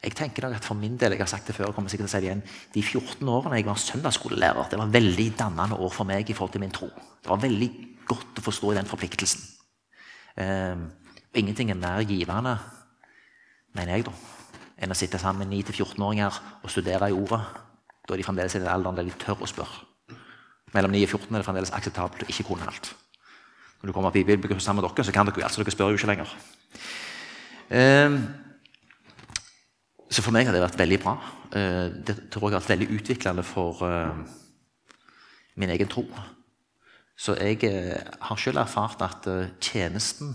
Jeg 0.00 0.16
tenker 0.16 0.46
nok 0.46 0.56
at 0.56 0.64
For 0.64 0.78
min 0.80 0.96
del 0.96 1.12
jeg 1.12 1.20
har 1.20 1.28
sagt 1.28 1.50
det 1.50 1.54
før, 1.54 1.70
og 1.70 1.76
kommer 1.76 1.92
sikkert 1.92 2.08
til 2.08 2.16
å 2.16 2.16
si 2.16 2.24
det 2.24 2.30
igjen, 2.30 2.44
de 2.72 2.82
14 2.82 3.28
årene 3.28 3.60
jeg 3.60 3.68
var 3.68 3.80
søndagsskolelærer, 3.82 4.70
det 4.72 4.80
var 4.80 4.94
veldig 4.94 5.26
dannende 5.36 5.76
år 5.76 5.92
for 5.92 6.08
meg 6.08 6.30
i 6.30 6.36
forhold 6.36 6.54
til 6.56 6.64
min 6.64 6.72
tro. 6.72 6.88
Det 7.20 7.28
var 7.28 7.42
veldig 7.42 7.70
godt 8.08 8.40
å 8.40 8.44
forstå 8.46 8.74
den 8.78 8.88
forpliktelsen. 8.88 9.44
Um, 10.40 10.86
ingenting 11.36 11.70
er 11.70 11.78
mer 11.78 12.00
givende, 12.08 12.56
mener 13.76 13.98
jeg, 13.98 14.08
da, 14.08 14.14
enn 14.80 14.92
å 14.92 14.96
sitte 14.96 15.20
sammen 15.20 15.44
med 15.44 15.60
9-14-åringer 15.60 16.40
og 16.62 16.72
studere 16.72 17.10
i 17.10 17.16
ordet. 17.16 17.40
Da 18.06 18.14
er 18.14 18.22
de 18.22 18.26
fremdeles 18.26 18.56
i 18.56 18.62
den 18.62 18.72
alderen 18.72 18.96
der 18.98 19.08
de 19.08 19.16
tør 19.20 19.44
å 19.44 19.48
spørre. 19.50 19.86
Mellom 20.74 20.94
9 20.94 21.04
og 21.04 21.14
14 21.18 21.34
er 21.34 21.42
det 21.42 21.46
fremdeles 21.46 21.74
akseptabelt 21.76 22.24
å 22.24 22.30
ikke 22.30 22.46
kunne 22.48 22.68
alt. 22.70 22.92
Når 23.80 23.90
du 23.90 23.94
kommer 23.96 24.10
opp 24.10 24.18
i 24.20 24.26
bibelkurs 24.26 24.64
sammen 24.64 24.82
med 24.82 24.90
dere, 24.90 25.04
så 25.04 25.14
kan 25.14 25.28
dere 25.28 25.40
jo 25.40 25.46
alt, 25.46 25.56
så 25.56 25.62
dere 25.62 25.74
spør 25.74 25.92
jo 25.92 26.00
ikke 26.00 26.10
lenger. 26.12 26.34
Eh, 27.70 28.18
så 30.10 30.24
for 30.26 30.34
meg 30.34 30.48
har 30.48 30.56
det 30.56 30.62
vært 30.64 30.80
veldig 30.80 30.98
bra. 31.02 31.14
Eh, 31.54 31.86
det 32.06 32.16
tror 32.34 32.48
jeg 32.48 32.56
har 32.56 32.62
vært 32.64 32.72
veldig 32.74 32.90
utviklende 32.98 33.44
for 33.46 33.82
eh, 33.86 34.20
min 35.62 35.70
egen 35.70 35.90
tro. 35.90 36.04
Så 37.14 37.36
jeg 37.38 37.62
eh, 37.68 37.94
har 38.26 38.40
selv 38.40 38.62
erfart 38.62 39.02
at 39.06 39.28
tjenesten 39.62 40.34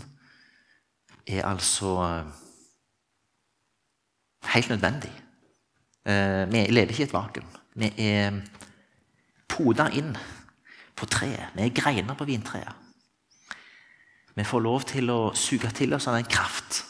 er 1.27 1.43
altså 1.47 1.97
helt 4.53 4.69
nødvendig. 4.69 5.11
Vi 6.05 6.63
lever 6.69 6.93
ikke 6.93 7.03
i 7.03 7.07
et 7.09 7.13
vakuum. 7.13 7.47
Vi 7.75 7.91
er 7.97 8.39
poda 9.49 9.89
inn 9.93 10.13
på 10.95 11.07
treet. 11.09 11.53
Vi 11.55 11.65
er 11.65 11.75
greiner 11.75 12.15
på 12.15 12.27
vintreet. 12.27 12.73
Vi 14.35 14.43
får 14.43 14.63
lov 14.63 14.83
til 14.83 15.09
å 15.09 15.19
suge 15.35 15.71
til 15.75 15.95
oss 15.95 16.07
av 16.07 16.17
den 16.17 16.27
kraft 16.27 16.83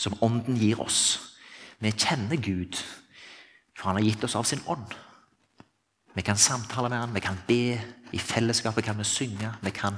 som 0.00 0.16
Ånden 0.24 0.56
gir 0.56 0.80
oss 0.80 1.30
vi 1.80 1.92
kjenner 1.96 2.36
Gud, 2.36 2.76
for 3.72 3.88
han 3.88 3.96
har 3.96 4.04
gitt 4.04 4.24
oss 4.24 4.36
av 4.36 4.44
sin 4.44 4.60
ånd. 4.68 4.92
Vi 6.12 6.22
kan 6.22 6.36
samtale 6.36 6.90
med 6.92 7.00
han, 7.00 7.14
vi 7.14 7.22
kan 7.24 7.38
be. 7.48 7.78
I 8.12 8.18
fellesskapet 8.20 8.84
kan 8.84 8.98
vi 8.98 9.06
synge. 9.08 9.48
Vi 9.62 9.72
kan 9.72 9.96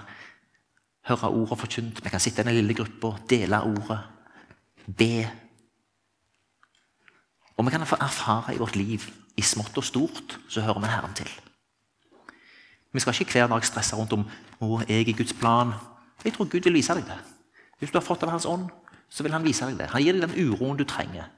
høre 1.08 1.30
ordet 1.32 1.58
forkynt. 1.58 2.04
Vi 2.04 2.12
kan 2.12 2.22
sitte 2.22 2.44
i 2.44 2.46
den 2.46 2.54
lille 2.54 2.76
gruppa, 2.78 3.16
dele 3.30 3.62
ordet, 3.66 3.98
be. 4.86 5.26
Og 7.56 7.66
vi 7.66 7.70
kan 7.70 7.86
få 7.86 7.96
erfare 8.00 8.54
i 8.54 8.58
vårt 8.58 8.76
liv, 8.76 9.04
i 9.36 9.42
smått 9.42 9.76
og 9.76 9.84
stort, 9.84 10.38
så 10.48 10.60
hører 10.60 10.80
vi 10.80 10.92
Herren 10.92 11.14
til. 11.14 11.30
Vi 12.92 13.00
skal 13.00 13.14
ikke 13.20 13.32
hver 13.32 13.48
dag 13.48 13.64
stresse 13.64 13.96
rundt 13.96 14.12
om 14.12 14.24
hvor 14.58 14.84
jeg 14.88 15.08
er 15.08 15.16
Guds 15.16 15.32
plan. 15.32 15.72
Jeg 16.24 16.32
tror 16.32 16.48
Gud 16.48 16.60
vil 16.60 16.76
vise 16.76 16.94
deg 16.94 17.06
det. 17.08 17.18
Hvis 17.78 17.90
du 17.90 17.98
har 17.98 18.04
fått 18.04 18.22
av 18.22 18.30
Hans 18.30 18.46
ånd, 18.46 18.68
så 19.08 19.22
vil 19.22 19.32
Han 19.32 19.44
vise 19.44 19.66
deg 19.66 19.78
det. 19.78 19.90
Han 19.92 20.02
gir 20.02 20.12
deg 20.12 20.28
den 20.28 20.52
uroen 20.52 20.76
du 20.76 20.84
trenger. 20.84 21.28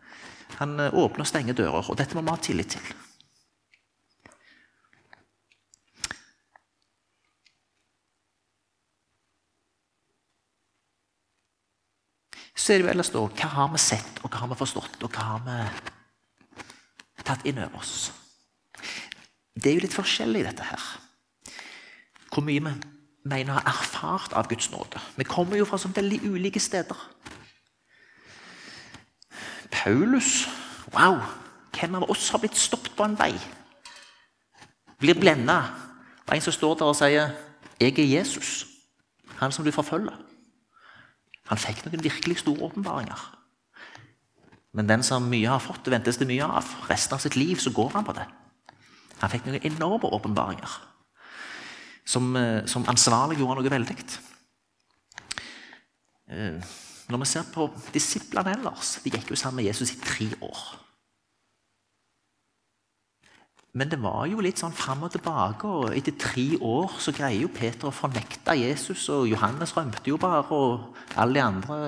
Han 0.59 0.81
eh, 0.81 0.95
åpner 0.95 1.25
og 1.25 1.27
stenger 1.27 1.55
dører, 1.55 1.91
og 1.91 1.99
dette 1.99 2.15
må 2.15 2.23
vi 2.23 2.31
ha 2.31 2.37
tillit 2.37 2.77
til. 2.77 2.95
Så 12.55 12.73
er 12.73 12.79
det 12.79 12.87
jo 12.87 12.93
ellers 12.93 13.11
da, 13.13 13.25
Hva 13.25 13.51
har 13.57 13.73
vi 13.73 13.83
sett, 13.83 14.23
og 14.23 14.31
hva 14.31 14.45
har 14.45 14.53
vi 14.53 14.63
forstått, 14.63 15.03
og 15.03 15.11
hva 15.11 15.27
har 15.33 15.43
vi 15.45 15.94
tatt 17.25 17.45
inn 17.49 17.59
over 17.59 17.81
oss? 17.81 18.13
Det 19.55 19.71
er 19.71 19.79
jo 19.79 19.85
litt 19.85 19.97
forskjellig, 19.97 20.45
dette 20.45 20.67
her. 20.67 20.85
Hvor 22.33 22.43
mye 22.45 22.61
vi 22.61 22.75
mener 23.25 23.55
å 23.55 23.61
ha 23.61 23.71
erfart 23.71 24.35
av 24.37 24.49
Guds 24.51 24.71
nåde. 24.73 25.01
Vi 25.17 25.25
kommer 25.29 25.57
jo 25.57 25.67
fra 25.69 25.79
så 25.81 25.89
veldig 25.95 26.21
ulike 26.27 26.61
steder. 26.61 26.99
Paulus 29.73 30.45
Wow! 30.95 31.23
Hvem 31.75 31.97
av 31.99 32.11
oss 32.11 32.29
har 32.31 32.39
blitt 32.39 32.59
stoppet 32.59 32.95
på 32.95 33.07
en 33.07 33.17
vei? 33.19 33.33
Blir 35.03 35.19
blenda 35.19 35.57
av 36.29 36.37
en 36.37 36.45
som 36.45 36.55
står 36.55 36.77
der 36.79 36.87
og 36.87 36.97
sier 36.97 37.33
'Jeg 37.81 37.99
er 37.99 38.23
Jesus', 38.23 38.67
han 39.41 39.53
som 39.53 39.65
du 39.65 39.71
forfølger. 39.71 40.15
Han 41.47 41.59
fikk 41.59 41.85
noen 41.85 42.05
virkelig 42.05 42.39
store 42.39 42.63
åpenbaringer. 42.63 43.44
Men 44.75 44.89
den 44.91 45.05
som 45.07 45.27
mye 45.31 45.51
har 45.51 45.63
fått, 45.63 45.87
ventes 45.93 46.19
det 46.19 46.27
mye 46.27 46.47
av. 46.47 46.67
Resten 46.91 47.15
av 47.15 47.23
sitt 47.23 47.37
liv 47.39 47.61
så 47.63 47.71
går 47.75 47.95
han 47.95 48.07
på 48.07 48.15
det. 48.17 48.27
Han 49.21 49.31
fikk 49.31 49.47
noen 49.47 49.63
enorme 49.71 50.11
åpenbaringer 50.17 50.79
som, 52.05 52.35
ansvarlig 52.37 53.39
gjorde 53.41 53.61
noe 53.61 53.73
veldig. 53.73 53.99
Eh, 56.35 56.73
når 57.09 57.21
vi 57.21 57.29
ser 57.29 57.47
på 57.53 57.67
disiplene 57.93 58.55
ellers 58.57 58.95
De 59.05 59.11
gikk 59.13 59.29
jo 59.29 59.37
sammen 59.37 59.61
med 59.61 59.69
Jesus 59.69 59.93
i 59.93 60.01
tre 60.01 60.29
år. 60.43 60.63
Men 63.75 63.91
det 63.91 63.99
var 63.99 64.29
jo 64.31 64.43
litt 64.45 64.61
sånn 64.63 64.75
fram 64.75 65.03
og 65.03 65.11
tilbake, 65.17 65.67
og 65.67 65.97
etter 65.99 66.15
tre 66.15 66.47
år 66.63 66.93
så 67.03 67.11
greier 67.15 67.43
jo 67.43 67.51
Peter 67.51 67.91
å 67.91 67.95
fornekte 67.95 68.55
Jesus, 68.55 69.09
og 69.11 69.27
Johannes 69.27 69.75
rømte 69.75 70.07
jo 70.07 70.19
bare, 70.23 70.45
og 70.55 70.95
alle 71.19 71.35
de 71.35 71.43
andre 71.43 71.79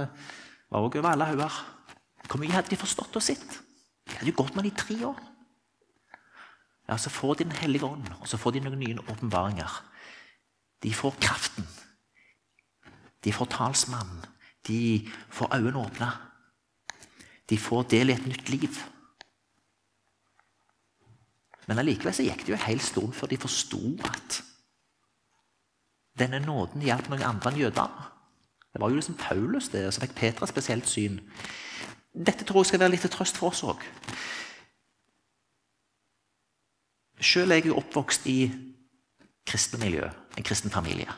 var 0.67 0.83
òg 0.83 0.99
over 0.99 1.13
alle 1.13 1.29
hauger. 1.31 1.61
Hvor 2.27 2.41
mye 2.43 2.53
hadde 2.53 2.73
de 2.73 2.79
forstått 2.81 3.17
og 3.17 3.23
sett? 3.23 3.59
De 4.07 4.19
hadde 4.19 4.31
jo 4.31 4.39
gått 4.39 4.55
med 4.57 4.67
det 4.67 4.73
i 4.73 4.79
tre 4.79 4.97
år. 5.07 5.19
Ja, 6.89 6.97
Så 6.97 7.11
får 7.11 7.35
de 7.35 7.45
Den 7.45 7.59
hellige 7.59 7.85
ånd, 7.85 8.09
og 8.21 8.29
så 8.29 8.37
får 8.37 8.51
de 8.53 8.61
noen 8.61 8.79
nye 8.79 8.99
åpenbaringer. 9.11 9.83
De 10.83 10.95
får 10.95 11.17
kraften. 11.21 11.67
De 13.25 13.33
får 13.33 13.47
talsmannen 13.47 14.27
de 14.67 15.09
får 15.31 15.55
øynene 15.55 15.79
åpna. 15.79 16.11
De 17.51 17.59
får 17.59 17.83
del 17.83 18.11
i 18.11 18.13
et 18.13 18.27
nytt 18.27 18.49
liv. 18.49 18.83
Men 21.67 21.79
allikevel 21.79 22.15
så 22.15 22.27
gikk 22.27 22.45
det 22.47 22.53
jo 22.53 22.59
en 22.59 22.67
hel 22.67 22.83
stund 22.83 23.15
før 23.15 23.31
de 23.31 23.39
forsto 23.43 23.81
at 24.07 24.43
denne 26.19 26.41
nåden 26.43 26.83
hjalp 26.83 27.11
noen 27.11 27.27
andre 27.27 27.53
enn 27.53 27.61
jødene. 27.61 28.11
Det 28.73 28.81
var 28.81 28.91
jo 28.91 28.99
liksom 28.99 29.17
Paulus 29.19 29.71
det, 29.73 29.87
som 29.93 30.05
fikk 30.05 30.15
Petra 30.19 30.47
spesielt 30.47 30.89
syn. 30.89 31.21
Dette 32.17 32.45
tror 32.45 32.65
jeg 32.65 32.73
skal 32.73 32.81
være 32.81 32.95
litt 32.95 33.05
til 33.05 33.13
trøst 33.13 33.37
for 33.37 33.53
oss 33.53 33.65
òg. 33.67 33.83
Sjøl 37.21 37.53
er 37.53 37.61
jeg 37.61 37.71
jo 37.71 37.77
oppvokst 37.81 38.27
i 38.33 38.41
kristne 39.47 39.81
miljø, 39.81 40.09
en 40.37 40.47
kristen 40.47 40.73
familie. 40.73 41.09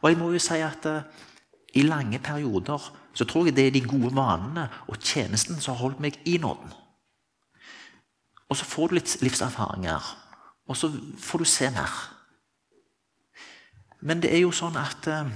Og 0.00 0.10
jeg 0.10 0.18
må 0.18 0.30
jo 0.32 0.40
si 0.42 0.58
at 0.64 0.86
uh, 0.88 1.04
i 1.74 1.84
lange 1.84 2.18
perioder 2.18 2.90
så 3.14 3.24
tror 3.28 3.46
jeg 3.46 3.56
det 3.56 3.66
er 3.66 3.74
de 3.76 3.84
gode 3.84 4.14
vanene 4.16 4.68
og 4.88 4.98
tjenesten 4.98 5.60
som 5.60 5.74
har 5.74 5.82
holdt 5.84 6.00
meg 6.00 6.16
i 6.28 6.38
nåden. 6.40 6.72
Og 8.48 8.56
så 8.56 8.64
får 8.68 8.88
du 8.88 8.96
litt 8.98 9.14
livserfaringer, 9.24 10.08
og 10.68 10.76
så 10.76 10.90
får 11.18 11.38
du 11.38 11.48
se 11.48 11.70
mer. 11.72 11.92
Men 14.00 14.20
det 14.20 14.32
er 14.34 14.42
jo 14.42 14.52
sånn 14.52 14.76
at 14.76 15.06
eh, 15.08 15.30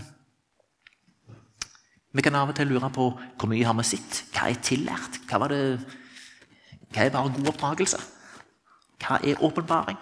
Vi 2.16 2.24
kan 2.24 2.36
av 2.38 2.48
og 2.48 2.56
til 2.56 2.70
lure 2.70 2.88
på 2.92 3.10
hvor 3.12 3.50
mye 3.50 3.66
har 3.66 3.76
vi 3.76 3.84
sett, 3.84 4.22
hva 4.32 4.48
er 4.48 4.60
tillært, 4.64 5.18
hva, 5.28 5.40
var 5.42 5.52
det, 5.52 5.60
hva 6.94 7.04
er 7.04 7.12
bare 7.12 7.32
god 7.34 7.50
oppdragelse? 7.52 8.00
Hva 9.02 9.18
er 9.20 9.42
åpenbaring? 9.44 9.98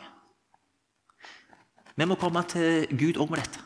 Vi 1.94 2.06
må 2.06 2.18
komme 2.18 2.42
til 2.50 2.86
Gud 2.94 3.18
òg 3.22 3.32
med 3.32 3.42
dette. 3.42 3.62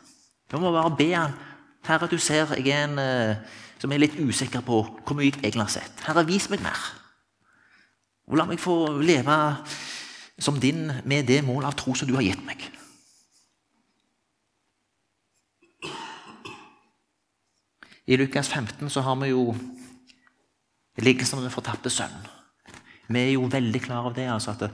Vi 0.49 0.61
må 0.61 0.73
bare 0.73 0.95
be 0.97 1.11
han, 1.13 1.37
Herre, 1.85 2.09
du 2.09 2.17
ser 2.17 2.55
jeg 2.57 2.73
er 2.73 2.87
en 2.87 2.99
eh, 3.01 3.59
som 3.79 3.93
er 3.93 4.01
litt 4.01 4.17
usikker 4.19 4.65
på 4.65 4.81
hvor 4.81 5.17
mye 5.17 5.29
jeg 5.29 5.39
egentlig 5.39 5.67
har 5.67 5.75
sett. 5.77 6.01
Herre, 6.07 6.25
vis 6.27 6.49
meg 6.51 6.65
mer. 6.65 6.81
Og 8.29 8.37
la 8.37 8.45
meg 8.49 8.61
få 8.61 8.97
leve 9.01 9.37
som 10.39 10.59
din 10.61 10.89
med 11.05 11.29
det 11.29 11.41
mål 11.45 11.69
av 11.69 11.77
tro 11.77 11.93
som 11.97 12.09
du 12.09 12.17
har 12.17 12.25
gitt 12.25 12.41
meg. 12.45 12.65
I 18.09 18.17
Lukas 18.17 18.49
15 18.49 18.89
så 18.89 19.03
har 19.05 19.15
vi 19.21 19.29
jo 19.29 19.53
lignelsen 20.97 21.37
om 21.37 21.43
den 21.45 21.53
fortapte 21.53 21.91
sønnen. 21.93 22.25
Vi 23.09 23.19
er 23.19 23.35
jo 23.35 23.49
veldig 23.51 23.81
klar 23.81 24.01
over 24.01 24.15
det, 24.17 24.25
altså 24.29 24.55
at 24.55 24.65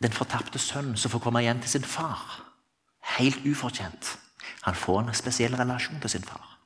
den 0.00 0.12
fortapte 0.12 0.58
sønnen 0.58 0.96
som 0.96 1.12
får 1.12 1.20
komme 1.20 1.42
igjen 1.44 1.60
til 1.60 1.74
sin 1.74 1.84
far, 1.84 2.22
helt 3.18 3.44
ufortjent, 3.44 4.16
han 4.64 4.74
får 4.74 5.02
en 5.02 5.14
spesiell 5.16 5.56
relasjon 5.56 6.00
til 6.00 6.10
sin 6.10 6.24
far. 6.24 6.56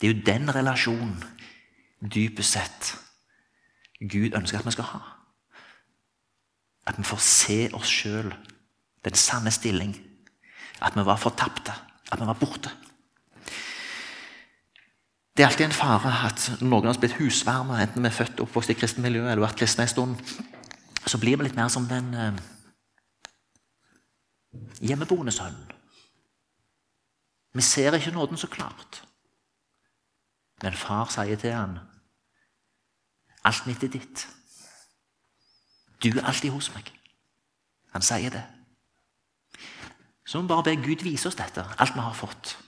Det 0.00 0.08
er 0.08 0.14
jo 0.14 0.24
den 0.24 0.54
relasjonen, 0.54 1.20
dypest 2.00 2.56
sett, 2.56 2.96
Gud 4.00 4.36
ønsker 4.38 4.60
at 4.60 4.66
vi 4.66 4.76
skal 4.76 4.92
ha. 4.94 5.00
At 6.86 6.98
vi 6.98 7.04
får 7.04 7.24
se 7.24 7.60
oss 7.74 7.90
sjøl, 7.90 8.30
den 9.04 9.16
sanne 9.18 9.50
stilling. 9.50 9.96
At 10.80 10.96
vi 10.96 11.04
var 11.04 11.18
fortapte, 11.18 11.74
at 12.12 12.20
vi 12.20 12.26
var 12.26 12.38
borte. 12.38 12.70
Det 15.38 15.44
er 15.44 15.48
alltid 15.48 15.68
en 15.68 15.72
fare 15.72 16.10
at 16.26 16.44
noen 16.58 16.88
av 16.88 16.90
oss 16.90 16.98
blitt 16.98 17.12
husvarme, 17.14 17.76
enten 17.78 18.02
vi 18.02 18.08
er 18.10 18.14
født 18.16 18.40
og 18.40 18.48
oppvokst 18.48 18.72
i 18.72 18.74
kristent 18.74 19.04
miljø 19.04 19.20
eller 19.22 19.44
vært 19.44 19.60
kristne 19.60 19.84
en 19.86 19.90
stund, 19.92 20.32
så 21.06 21.20
blir 21.22 21.36
vi 21.38 21.44
litt 21.46 21.54
mer 21.54 21.68
som 21.70 21.84
den 21.86 22.08
eh, 22.10 22.40
hjemmeboende 24.82 25.30
sønnen. 25.30 25.68
Vi 27.54 27.62
ser 27.62 27.94
ikke 27.94 28.10
nåden 28.16 28.40
så 28.42 28.50
klart. 28.50 28.98
Men 30.62 30.74
far 30.74 31.06
sier 31.14 31.38
til 31.38 31.54
han, 31.54 31.78
'Alt 33.44 33.66
mitt 33.66 33.82
er 33.86 33.94
ditt. 33.94 34.26
Du 36.02 36.08
er 36.18 36.26
alltid 36.26 36.50
hos 36.50 36.74
meg.' 36.74 36.90
Han 37.94 38.02
sier 38.02 38.30
det. 38.30 38.42
Så 40.26 40.38
må 40.38 40.42
vi 40.42 40.48
bare 40.48 40.62
be 40.64 40.76
Gud 40.82 41.06
vise 41.06 41.28
oss 41.28 41.38
dette, 41.38 41.62
alt 41.78 41.94
vi 41.94 42.00
har 42.00 42.14
fått. 42.14 42.58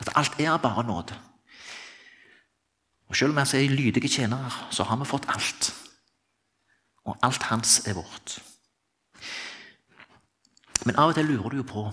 At 0.00 0.10
alt 0.16 0.40
er 0.40 0.58
bare 0.58 0.82
nåde. 0.82 1.22
Og 3.08 3.16
Selv 3.16 3.30
om 3.30 3.36
vi 3.36 3.58
er 3.64 3.70
lydige 3.70 4.08
tjenere, 4.08 4.50
så 4.70 4.82
har 4.82 4.96
vi 4.96 5.04
fått 5.04 5.28
alt. 5.28 5.74
Og 7.04 7.16
alt 7.22 7.42
hans 7.42 7.86
er 7.86 7.94
vårt. 7.94 8.42
Men 10.86 10.96
av 10.96 11.10
og 11.10 11.14
til 11.14 11.24
lurer 11.26 11.50
du 11.50 11.56
jo 11.56 11.66
på 11.66 11.86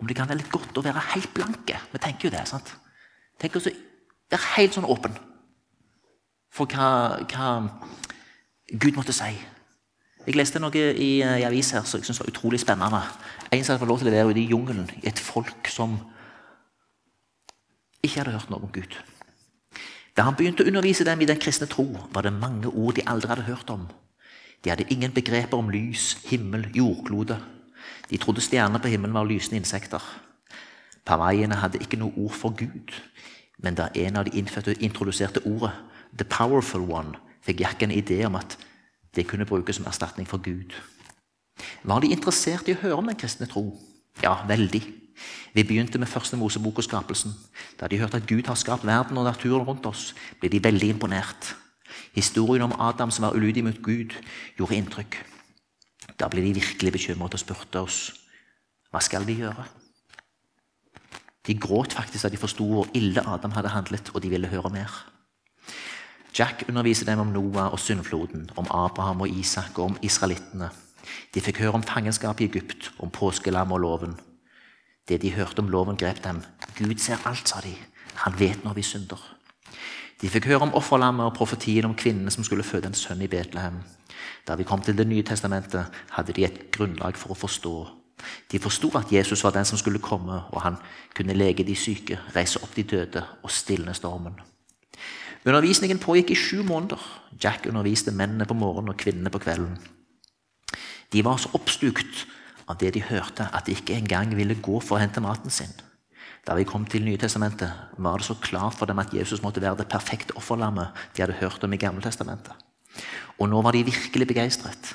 om 0.00 0.06
det 0.08 0.16
kan 0.16 0.28
være 0.28 0.40
litt 0.40 0.52
godt 0.52 0.78
å 0.78 0.84
være 0.84 1.02
helt 1.14 1.32
blanke. 1.34 1.78
Vi 1.92 1.98
tenker 1.98 2.28
jo 2.28 2.34
det. 2.34 2.46
sant? 2.48 2.74
Tenk 3.40 3.56
å 3.56 3.62
være 3.62 4.54
helt 4.56 4.74
sånn 4.74 4.88
åpen 4.88 5.16
for 6.50 6.66
hva, 6.66 7.20
hva 7.30 7.50
Gud 8.70 8.96
måtte 8.96 9.14
si. 9.14 9.30
Jeg 10.26 10.36
leste 10.36 10.60
noe 10.60 10.76
i, 10.76 11.20
i 11.20 11.44
avis 11.46 11.72
her 11.74 11.84
som 11.88 12.00
jeg 12.00 12.08
synes 12.08 12.20
var 12.22 12.32
utrolig 12.32 12.60
spennende. 12.60 13.00
En 13.50 13.64
som 13.64 13.72
hadde 13.72 13.82
fått 13.84 13.92
lov 13.92 14.02
til 14.02 14.10
å 14.10 14.14
være 14.14 14.32
ute 14.32 14.42
i 14.42 14.50
jungelen 14.50 14.90
et 15.02 15.18
folk 15.18 15.70
som 15.72 15.96
ikke 18.02 18.20
hadde 18.20 18.36
hørt 18.36 18.52
noe 18.52 18.66
om 18.66 18.72
Gud. 18.72 18.96
Da 20.16 20.26
han 20.26 20.36
begynte 20.36 20.64
å 20.64 20.70
undervise 20.70 21.04
dem 21.06 21.20
i 21.22 21.28
den 21.28 21.38
kristne 21.40 21.68
tro, 21.70 21.86
var 22.12 22.26
det 22.26 22.34
mange 22.34 22.68
ord 22.68 22.96
de 22.98 23.06
aldri 23.06 23.30
hadde 23.30 23.46
hørt 23.46 23.70
om. 23.70 23.86
De 24.64 24.70
hadde 24.70 24.88
ingen 24.90 25.12
begreper 25.12 25.56
om 25.58 25.70
lys, 25.70 26.16
himmel, 26.28 26.66
jordklode. 26.74 27.38
De 28.10 28.18
trodde 28.18 28.42
stjerner 28.44 28.82
på 28.82 28.90
himmelen 28.92 29.14
var 29.14 29.28
lysende 29.28 29.60
insekter. 29.62 30.02
Pawaiene 31.06 31.56
hadde 31.62 31.80
ikke 31.80 31.98
noe 32.00 32.12
ord 32.16 32.34
for 32.36 32.54
Gud, 32.56 32.92
men 33.58 33.78
da 33.78 33.88
en 33.94 34.16
av 34.20 34.26
de 34.26 34.36
innfødte 34.38 34.76
introduserte 34.82 35.40
ordet 35.46 35.72
'the 36.16 36.24
powerful 36.24 36.80
one', 36.80 37.16
fikk 37.42 37.60
Jack 37.60 37.82
en 37.82 37.90
idé 37.90 38.24
om 38.26 38.34
at 38.34 38.58
det 39.16 39.26
kunne 39.26 39.46
brukes 39.46 39.76
som 39.76 39.86
erstatning 39.86 40.28
for 40.28 40.38
Gud. 40.38 40.74
Var 41.82 42.00
de 42.00 42.06
interessert 42.06 42.68
i 42.68 42.72
å 42.72 42.82
høre 42.82 42.94
om 42.94 43.06
den 43.06 43.16
kristne 43.16 43.46
tro? 43.46 43.78
Ja, 44.22 44.46
veldig. 44.46 44.99
Vi 45.54 45.64
begynte 45.66 45.98
med 45.98 46.08
første 46.08 46.36
Mosebok 46.36 46.78
og 46.78 46.86
skapelsen. 46.86 47.34
Da 47.80 47.88
de 47.88 47.98
hørte 47.98 48.20
at 48.20 48.28
Gud 48.28 48.46
har 48.46 48.58
skapt 48.58 48.86
verden 48.86 49.18
og 49.18 49.26
naturen 49.26 49.66
rundt 49.66 49.86
oss, 49.86 50.14
ble 50.40 50.50
de 50.52 50.62
veldig 50.62 50.94
imponert. 50.94 51.54
Historien 52.14 52.62
om 52.62 52.74
Adam 52.78 53.10
som 53.10 53.26
var 53.26 53.36
ulydig 53.36 53.64
mot 53.64 53.82
Gud, 53.82 54.14
gjorde 54.58 54.78
inntrykk. 54.78 55.18
Da 56.18 56.28
ble 56.28 56.44
de 56.44 56.54
virkelig 56.54 56.92
bekymret 56.92 57.34
og 57.34 57.42
spurte 57.42 57.82
oss 57.82 58.00
hva 58.90 58.98
skal 59.02 59.26
vi 59.26 59.36
gjøre. 59.38 59.64
De 61.46 61.54
gråt 61.54 61.94
faktisk 61.96 62.26
da 62.26 62.30
de 62.32 62.40
forsto 62.40 62.66
hvor 62.66 62.90
ille 62.94 63.22
Adam 63.26 63.54
hadde 63.54 63.72
handlet, 63.72 64.10
og 64.14 64.22
de 64.22 64.30
ville 64.32 64.50
høre 64.50 64.70
mer. 64.74 64.90
Jack 66.38 66.64
underviser 66.68 67.06
dem 67.06 67.22
om 67.22 67.32
Noah 67.34 67.72
og 67.72 67.80
syndfloden, 67.80 68.50
om 68.56 68.66
Abraham 68.70 69.20
og 69.20 69.28
Isak 69.28 69.78
og 69.78 69.84
om 69.84 69.96
israelittene. 70.02 70.70
De 71.34 71.42
fikk 71.42 71.62
høre 71.62 71.80
om 71.80 71.86
fangenskapet 71.86 72.44
i 72.44 72.50
Egypt, 72.50 72.92
om 72.98 73.10
påskelam 73.10 73.72
og 73.72 73.80
loven. 73.80 74.18
Det 75.10 75.18
de 75.22 75.32
hørte 75.34 75.58
om 75.58 75.68
loven, 75.68 75.96
grep 75.98 76.22
dem. 76.24 76.38
Gud 76.78 76.98
ser 77.02 77.18
alt, 77.26 77.48
sa 77.48 77.58
de. 77.64 77.74
Han 78.14 78.36
vet 78.38 78.64
når 78.64 78.76
vi 78.78 78.82
synder. 78.86 79.18
De 80.22 80.28
fikk 80.30 80.46
høre 80.46 80.68
om 80.68 80.74
offerlammet 80.78 81.26
og 81.26 81.34
profetien 81.34 81.88
om 81.88 81.96
kvinnene 81.98 82.30
som 82.30 82.46
skulle 82.46 82.62
føde 82.62 82.86
en 82.86 82.94
sønn 82.94 83.24
i 83.24 83.28
Betlehem. 83.28 83.80
Da 84.46 84.54
vi 84.54 84.64
kom 84.68 84.82
til 84.82 84.94
Det 84.96 85.06
nye 85.06 85.26
testamentet, 85.26 85.90
hadde 86.10 86.32
de 86.32 86.44
et 86.44 86.70
grunnlag 86.70 87.18
for 87.18 87.34
å 87.34 87.40
forstå. 87.42 87.74
De 88.52 88.58
forsto 88.62 88.92
at 88.94 89.10
Jesus 89.12 89.42
var 89.44 89.50
den 89.50 89.64
som 89.64 89.78
skulle 89.78 89.98
komme, 89.98 90.42
og 90.52 90.62
han 90.62 90.76
kunne 91.16 91.34
lege 91.34 91.66
de 91.66 91.74
syke, 91.74 92.20
reise 92.36 92.62
opp 92.62 92.76
de 92.76 92.82
døde 92.82 93.24
og 93.42 93.50
stilne 93.50 93.94
stormen. 93.94 94.38
Undervisningen 95.44 95.98
pågikk 95.98 96.30
i 96.30 96.38
sju 96.38 96.62
måneder. 96.62 97.00
Jack 97.42 97.66
underviste 97.66 98.12
mennene 98.12 98.46
på 98.46 98.54
morgenen 98.54 98.92
og 98.94 98.96
kvinnene 98.96 99.30
på 99.30 99.42
kvelden. 99.42 99.78
De 101.12 101.24
var 101.24 101.36
så 101.36 101.50
oppslukt 101.54 102.26
av 102.70 102.78
det 102.80 102.94
de 102.94 103.02
hørte, 103.04 103.48
at 103.52 103.66
de 103.66 103.76
ikke 103.76 103.98
engang 103.98 104.32
ville 104.38 104.58
gå 104.62 104.80
for 104.80 104.96
å 104.96 105.02
hente 105.02 105.22
maten 105.22 105.52
sin. 105.52 105.72
Da 106.46 106.56
vi 106.56 106.64
kom 106.64 106.86
til 106.88 107.04
Nytestamentet, 107.04 107.70
var 108.00 108.18
det 108.18 108.26
så 108.26 108.36
klart 108.40 108.78
for 108.78 108.88
dem 108.88 109.00
at 109.02 109.12
Jesus 109.12 109.42
måtte 109.44 109.60
være 109.60 109.82
det 109.82 109.90
perfekte 109.92 110.36
offerlammet 110.40 110.96
de 111.16 111.22
hadde 111.22 111.36
hørt 111.42 111.64
om 111.64 111.72
i 111.76 111.80
Gammeltestamentet. 111.80 112.54
Og 113.38 113.50
nå 113.50 113.60
var 113.62 113.76
de 113.76 113.84
virkelig 113.86 114.28
begeistret. 114.30 114.94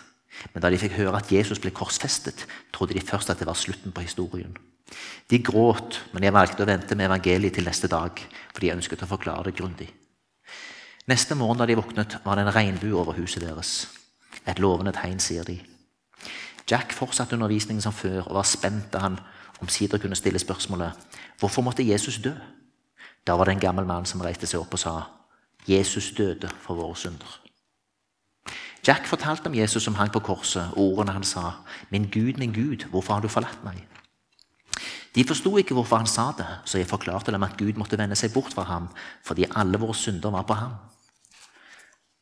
Men 0.54 0.64
da 0.64 0.70
de 0.70 0.80
fikk 0.80 0.98
høre 0.98 1.20
at 1.20 1.32
Jesus 1.32 1.62
ble 1.62 1.72
korsfestet, 1.74 2.46
trodde 2.74 2.98
de 2.98 3.04
først 3.06 3.30
at 3.32 3.40
det 3.40 3.48
var 3.48 3.58
slutten 3.58 3.94
på 3.96 4.04
historien. 4.04 4.56
De 5.30 5.40
gråt, 5.42 6.02
men 6.14 6.26
jeg 6.26 6.36
valgte 6.36 6.66
å 6.66 6.70
vente 6.70 6.98
med 6.98 7.08
evangeliet 7.08 7.56
til 7.58 7.66
neste 7.66 7.90
dag, 7.90 8.20
for 8.52 8.62
de 8.62 8.74
ønsket 8.76 9.06
å 9.06 9.10
forklare 9.10 9.50
det 9.50 9.56
grundig. 9.58 9.88
Neste 11.10 11.38
morgen 11.38 11.62
da 11.62 11.70
de 11.70 11.78
våknet, 11.78 12.20
var 12.26 12.38
det 12.38 12.46
en 12.46 12.54
regnbue 12.54 12.98
over 12.98 13.18
huset 13.18 13.46
deres. 13.46 13.86
Et 14.46 14.60
lovende 14.62 14.94
tegn, 14.94 15.22
sier 15.22 15.46
de. 15.46 15.58
Jack 16.72 16.94
fortsatte 16.94 17.36
undervisningen 17.36 17.82
som 17.82 17.94
før 17.94 18.22
og 18.28 18.36
var 18.36 18.48
spent 18.50 18.94
da 18.94 19.04
han 19.04 19.20
omsider 19.62 20.02
kunne 20.02 20.16
stille 20.16 20.40
spørsmålet 20.40 20.92
hvorfor 21.40 21.62
måtte 21.62 21.88
Jesus 21.88 22.18
dø. 22.24 22.34
Da 23.28 23.34
var 23.34 23.46
det 23.46 23.54
en 23.56 23.60
gammel 23.60 23.86
mann 23.86 24.06
som 24.06 24.22
reiste 24.22 24.48
seg 24.50 24.60
opp 24.60 24.74
og 24.74 24.82
sa 24.82 24.96
Jesus 25.68 26.12
døde 26.18 26.50
for 26.62 26.78
våre 26.78 26.96
synder. 26.96 27.42
Jack 28.88 29.08
fortalte 29.10 29.50
om 29.50 29.56
Jesus 29.56 29.84
som 29.84 29.96
hang 29.96 30.12
på 30.14 30.20
korset, 30.20 30.70
og 30.78 30.78
ordene 30.78 31.12
han 31.12 31.24
sa, 31.24 31.52
'Min 31.90 32.10
Gud, 32.14 32.38
min 32.38 32.54
Gud, 32.54 32.86
hvorfor 32.90 33.14
har 33.14 33.22
du 33.22 33.28
forlatt 33.28 33.64
meg?' 33.64 33.88
De 35.16 35.24
forsto 35.24 35.58
ikke 35.58 35.74
hvorfor 35.74 35.98
han 35.98 36.08
sa 36.08 36.32
det, 36.38 36.48
så 36.66 36.78
jeg 36.78 36.88
forklarte 36.88 37.32
dem 37.32 37.44
at 37.44 37.58
Gud 37.58 37.74
måtte 37.74 37.98
vende 37.98 38.16
seg 38.16 38.34
bort 38.34 38.54
fra 38.54 38.64
ham 38.64 38.88
fordi 39.24 39.46
alle 39.56 39.80
våre 39.80 39.94
synder 39.94 40.30
var 40.30 40.42
på 40.42 40.54
ham. 40.54 40.72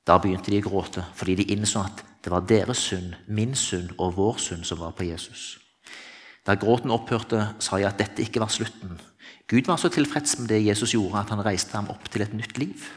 Da 0.07 0.17
begynte 0.17 0.51
de 0.51 0.61
å 0.61 0.69
gråte 0.69 1.05
fordi 1.15 1.35
de 1.35 1.43
innså 1.43 1.79
at 1.79 2.05
det 2.23 2.31
var 2.31 2.45
deres 2.47 2.77
synd, 2.77 3.13
min 3.27 3.55
synd 3.55 3.89
og 3.97 4.15
vår 4.17 4.39
synd 4.39 4.63
som 4.63 4.79
var 4.79 4.95
på 4.95 5.03
Jesus. 5.03 5.59
Da 6.47 6.55
gråten 6.59 6.91
opphørte, 6.91 7.49
sa 7.59 7.79
jeg 7.79 7.91
at 7.91 7.99
dette 7.99 8.23
ikke 8.23 8.39
var 8.43 8.51
slutten. 8.51 8.99
Gud 9.47 9.67
var 9.67 9.79
så 9.79 9.89
tilfreds 9.91 10.37
med 10.39 10.47
det 10.51 10.65
Jesus 10.65 10.91
gjorde, 10.95 11.19
at 11.19 11.31
han 11.31 11.43
reiste 11.45 11.75
ham 11.75 11.89
opp 11.91 12.09
til 12.11 12.23
et 12.23 12.33
nytt 12.35 12.57
liv. 12.57 12.87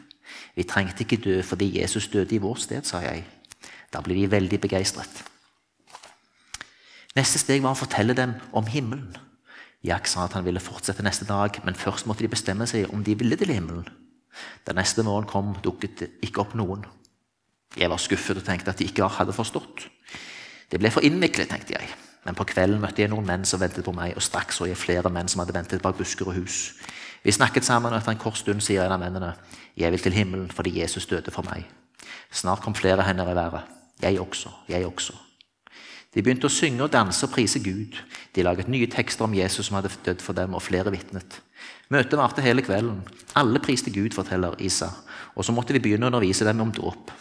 Vi 0.55 0.63
trengte 0.63 1.03
ikke 1.03 1.19
dø 1.23 1.41
fordi 1.43 1.79
Jesus 1.79 2.07
døde 2.11 2.35
i 2.35 2.41
vår 2.43 2.59
sted, 2.63 2.83
sa 2.83 3.03
jeg. 3.03 3.23
Da 3.93 4.01
ble 4.03 4.15
de 4.15 4.31
veldig 4.31 4.59
begeistret. 4.63 5.23
Neste 7.15 7.39
steg 7.41 7.63
var 7.63 7.75
å 7.75 7.79
fortelle 7.79 8.15
dem 8.17 8.35
om 8.55 8.67
himmelen. 8.69 9.15
Jack 9.85 10.09
sa 10.09 10.25
at 10.25 10.35
han 10.35 10.45
ville 10.45 10.61
fortsette 10.61 11.03
neste 11.05 11.27
dag, 11.27 11.55
men 11.63 11.77
først 11.77 12.07
måtte 12.07 12.25
de 12.25 12.31
bestemme 12.31 12.67
seg 12.67 12.91
om 12.93 13.03
de 13.03 13.15
ville 13.17 13.37
til 13.39 13.53
himmelen. 13.53 13.87
Da 14.67 14.75
neste 14.75 15.05
morgen 15.07 15.29
kom, 15.29 15.55
dukket 15.63 15.99
det 16.01 16.09
ikke 16.27 16.43
opp 16.43 16.55
noen. 16.57 16.83
Jeg 17.75 17.89
var 17.89 17.99
skuffet 18.01 18.39
og 18.39 18.45
tenkte 18.45 18.71
at 18.71 18.79
de 18.79 18.87
ikke 18.87 19.07
hadde 19.17 19.35
forstått. 19.35 19.87
Det 20.71 20.79
ble 20.79 20.91
for 20.91 21.05
innviklet, 21.05 21.49
tenkte 21.49 21.75
jeg. 21.75 21.89
Men 22.27 22.35
på 22.35 22.47
kvelden 22.49 22.81
møtte 22.83 23.03
jeg 23.03 23.11
noen 23.11 23.27
menn 23.27 23.45
som 23.47 23.61
ventet 23.61 23.85
på 23.85 23.93
meg, 23.95 24.15
og 24.15 24.23
straks 24.23 24.59
så 24.59 24.67
jeg 24.67 24.79
flere 24.79 25.11
menn 25.13 25.29
som 25.31 25.43
hadde 25.43 25.55
ventet 25.55 25.83
bak 25.83 25.95
busker 25.95 26.27
og 26.27 26.35
hus. 26.35 26.73
Vi 27.23 27.31
snakket 27.31 27.65
sammen, 27.65 27.93
og 27.93 27.99
etter 27.99 28.11
en 28.11 28.19
kort 28.19 28.39
stund 28.39 28.63
sier 28.63 28.83
en 28.83 28.95
av 28.95 28.99
mennene 29.01 29.33
jeg 29.77 29.91
vil 29.93 30.01
til 30.01 30.15
himmelen 30.15 30.51
fordi 30.51 30.79
Jesus 30.79 31.07
døde 31.07 31.31
for 31.31 31.47
meg. 31.47 31.63
Snart 32.31 32.63
kom 32.63 32.75
flere 32.75 33.05
hender 33.07 33.31
i 33.31 33.35
været. 33.35 33.73
Jeg 34.01 34.19
også, 34.19 34.51
jeg 34.69 34.85
også. 34.85 35.15
De 36.13 36.23
begynte 36.23 36.49
å 36.49 36.53
synge 36.53 36.83
og 36.85 36.91
danse 36.93 37.25
og 37.25 37.33
prise 37.33 37.59
Gud. 37.63 37.97
De 38.35 38.43
laget 38.43 38.69
nye 38.71 38.87
tekster 38.91 39.25
om 39.25 39.35
Jesus 39.37 39.67
som 39.67 39.77
hadde 39.77 39.91
dødd 40.05 40.23
for 40.23 40.37
dem, 40.37 40.53
og 40.53 40.63
flere 40.65 40.91
vitnet. 40.91 41.41
Møtet 41.93 42.19
varte 42.19 42.43
hele 42.43 42.63
kvelden. 42.65 42.99
Alle 43.39 43.61
priste 43.63 43.93
Gud, 43.95 44.11
forteller 44.15 44.57
Isa. 44.59 44.89
Og 45.35 45.45
så 45.45 45.53
måtte 45.55 45.75
vi 45.75 45.81
begynne 45.83 46.07
å 46.07 46.11
undervise 46.11 46.45
dem 46.47 46.61
om 46.65 46.71
dåp. 46.73 47.13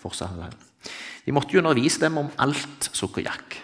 Vi 1.24 1.34
måtte 1.34 1.54
jo 1.54 1.62
undervise 1.62 2.02
dem 2.02 2.18
om 2.18 2.30
alt 2.42 2.90
sukkerjakk. 2.92 3.58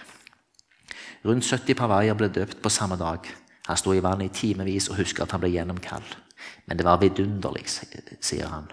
Rundt 1.24 1.46
70 1.46 1.78
pavaier 1.78 2.18
ble 2.18 2.28
døpt 2.34 2.60
på 2.62 2.70
samme 2.70 2.98
dag. 2.98 3.26
Han 3.68 3.78
sto 3.78 3.94
i 3.94 4.02
vannet 4.02 4.30
i 4.30 4.34
timevis 4.34 4.88
og 4.90 4.98
husker 4.98 5.24
at 5.24 5.34
han 5.34 5.42
ble 5.42 5.52
gjennomkald. 5.54 6.16
Men 6.66 6.78
det 6.78 6.86
var 6.86 7.00
vidunderlig, 7.02 7.66
sier 7.70 8.50
han. 8.50 8.70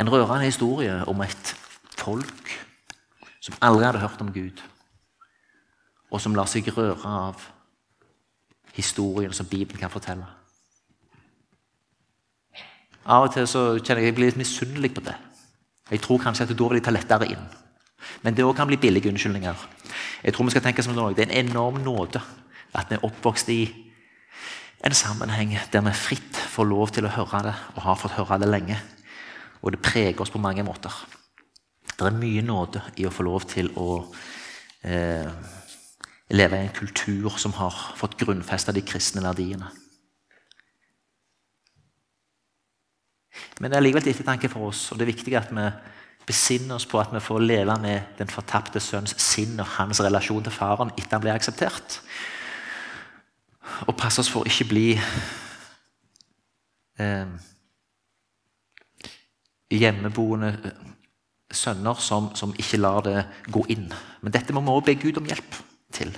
En 0.00 0.08
rørende 0.08 0.48
historie 0.48 0.94
om 1.12 1.20
et 1.20 1.54
folk 2.00 2.52
som 3.44 3.56
aldri 3.60 3.84
hadde 3.84 4.00
hørt 4.00 4.20
om 4.24 4.32
Gud, 4.32 4.60
og 6.10 6.20
som 6.20 6.36
lar 6.36 6.48
seg 6.48 6.68
røre 6.72 7.04
av 7.04 7.44
historien 8.80 9.32
som 9.36 9.48
Bibelen 9.48 9.80
kan 9.80 9.92
fortelle. 9.92 10.26
Av 13.10 13.26
og 13.26 13.34
til 13.34 13.46
så 13.48 13.62
kjenner 13.80 14.04
jeg 14.04 14.10
jeg 14.10 14.16
blir 14.18 14.30
litt 14.30 14.40
misunnelig 14.40 14.92
på 14.96 15.04
det. 15.06 15.16
Jeg 15.90 16.02
tror 16.04 16.20
kanskje 16.22 16.46
at 16.46 16.54
da 16.54 16.68
vil 16.68 16.78
jeg 16.78 16.86
ta 16.86 16.94
lettere 16.94 17.30
inn. 17.32 17.46
Men 18.22 18.36
det 18.36 18.44
òg 18.44 18.54
kan 18.56 18.68
bli 18.68 18.78
billige 18.80 19.10
unnskyldninger. 19.10 19.64
Jeg 20.24 20.34
tror 20.34 20.46
vi 20.46 20.54
skal 20.54 20.64
tenke 20.64 20.82
som 20.84 20.94
Det 20.94 21.24
er 21.24 21.30
en 21.30 21.48
enorm 21.48 21.80
nåde 21.82 22.20
at 22.74 22.90
vi 22.90 22.94
er 22.94 23.04
oppvokst 23.04 23.48
i 23.48 23.62
en 24.84 24.94
sammenheng 24.94 25.56
der 25.72 25.82
vi 25.84 25.92
fritt 25.92 26.36
får 26.36 26.64
lov 26.64 26.92
til 26.94 27.06
å 27.06 27.12
høre 27.12 27.42
det, 27.50 27.54
og 27.76 27.82
har 27.82 27.98
fått 27.98 28.16
høre 28.16 28.38
det 28.40 28.48
lenge. 28.48 28.78
Og 29.62 29.72
det 29.72 29.82
preger 29.82 30.20
oss 30.20 30.30
på 30.30 30.40
mange 30.40 30.64
måter. 30.64 30.92
Det 31.98 32.06
er 32.06 32.16
mye 32.16 32.42
nåde 32.42 32.80
i 32.96 33.04
å 33.04 33.12
få 33.12 33.26
lov 33.26 33.44
til 33.50 33.68
å 33.76 33.88
eh, 34.84 35.28
leve 36.30 36.56
i 36.56 36.66
en 36.66 36.74
kultur 36.74 37.36
som 37.38 37.52
har 37.58 37.74
fått 37.98 38.18
grunnfesta 38.20 38.72
de 38.72 38.82
kristne 38.86 39.22
verdiene. 39.24 39.70
Men 43.60 43.70
det 43.70 43.78
er 43.78 43.84
likevel 43.84 44.04
til 44.04 44.14
ettertanke 44.14 44.50
for 44.50 44.70
oss, 44.70 44.88
og 44.90 44.98
det 44.98 45.06
er 45.06 45.12
viktig 45.12 45.36
at 45.38 45.50
vi 45.54 45.66
besinner 46.26 46.76
oss 46.76 46.86
på 46.86 47.00
at 47.00 47.12
vi 47.14 47.22
får 47.22 47.42
leve 47.42 47.76
med 47.82 48.14
den 48.18 48.30
fortapte 48.30 48.80
sønns 48.82 49.16
sinn 49.20 49.58
og 49.60 49.66
hans 49.76 50.00
relasjon 50.04 50.44
til 50.46 50.54
faren 50.54 50.92
etter 50.96 51.16
han 51.16 51.24
blir 51.24 51.34
akseptert. 51.34 52.00
Og 53.88 53.96
passe 53.98 54.22
oss 54.22 54.30
for 54.30 54.44
å 54.44 54.50
ikke 54.50 54.68
bli 54.70 54.86
eh, 57.00 57.32
hjemmeboende 59.70 60.52
sønner 61.50 61.98
som, 61.98 62.30
som, 62.38 62.54
ikke 62.58 62.78
lar 62.78 63.02
det 63.06 63.24
gå 63.50 63.64
inn. 63.74 63.88
Men 64.22 64.34
dette 64.34 64.54
må 64.54 64.62
vi 64.62 64.74
også 64.76 64.86
be 64.86 64.98
Gud 65.02 65.18
om 65.18 65.26
hjelp 65.26 65.58
til. 66.00 66.12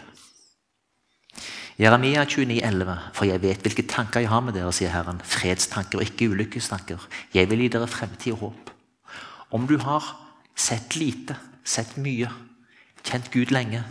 Jeremia 1.81 2.25
29, 2.29 2.61
11, 2.63 2.99
For 3.17 3.27
jeg 3.27 3.43
vet 3.43 3.65
hvilke 3.65 3.85
tanker 3.89 4.23
jeg 4.23 4.31
har 4.31 4.43
med 4.45 4.55
dere, 4.55 4.73
sier 4.77 4.93
Herren. 4.93 5.23
Fredstanker 5.25 5.99
og 5.99 6.05
ikke 6.07 6.29
ulykkestanker. 6.31 7.01
Jeg 7.35 7.49
vil 7.51 7.65
gi 7.65 7.71
dere 7.73 7.89
fremtid 7.91 8.37
og 8.37 8.45
håp. 8.45 8.73
Om 9.57 9.67
du 9.67 9.79
har 9.83 10.05
sett 10.57 10.97
lite, 11.01 11.37
sett 11.65 11.97
mye, 12.01 12.29
kjent 13.03 13.33
Gud 13.33 13.51
lenge, 13.55 13.83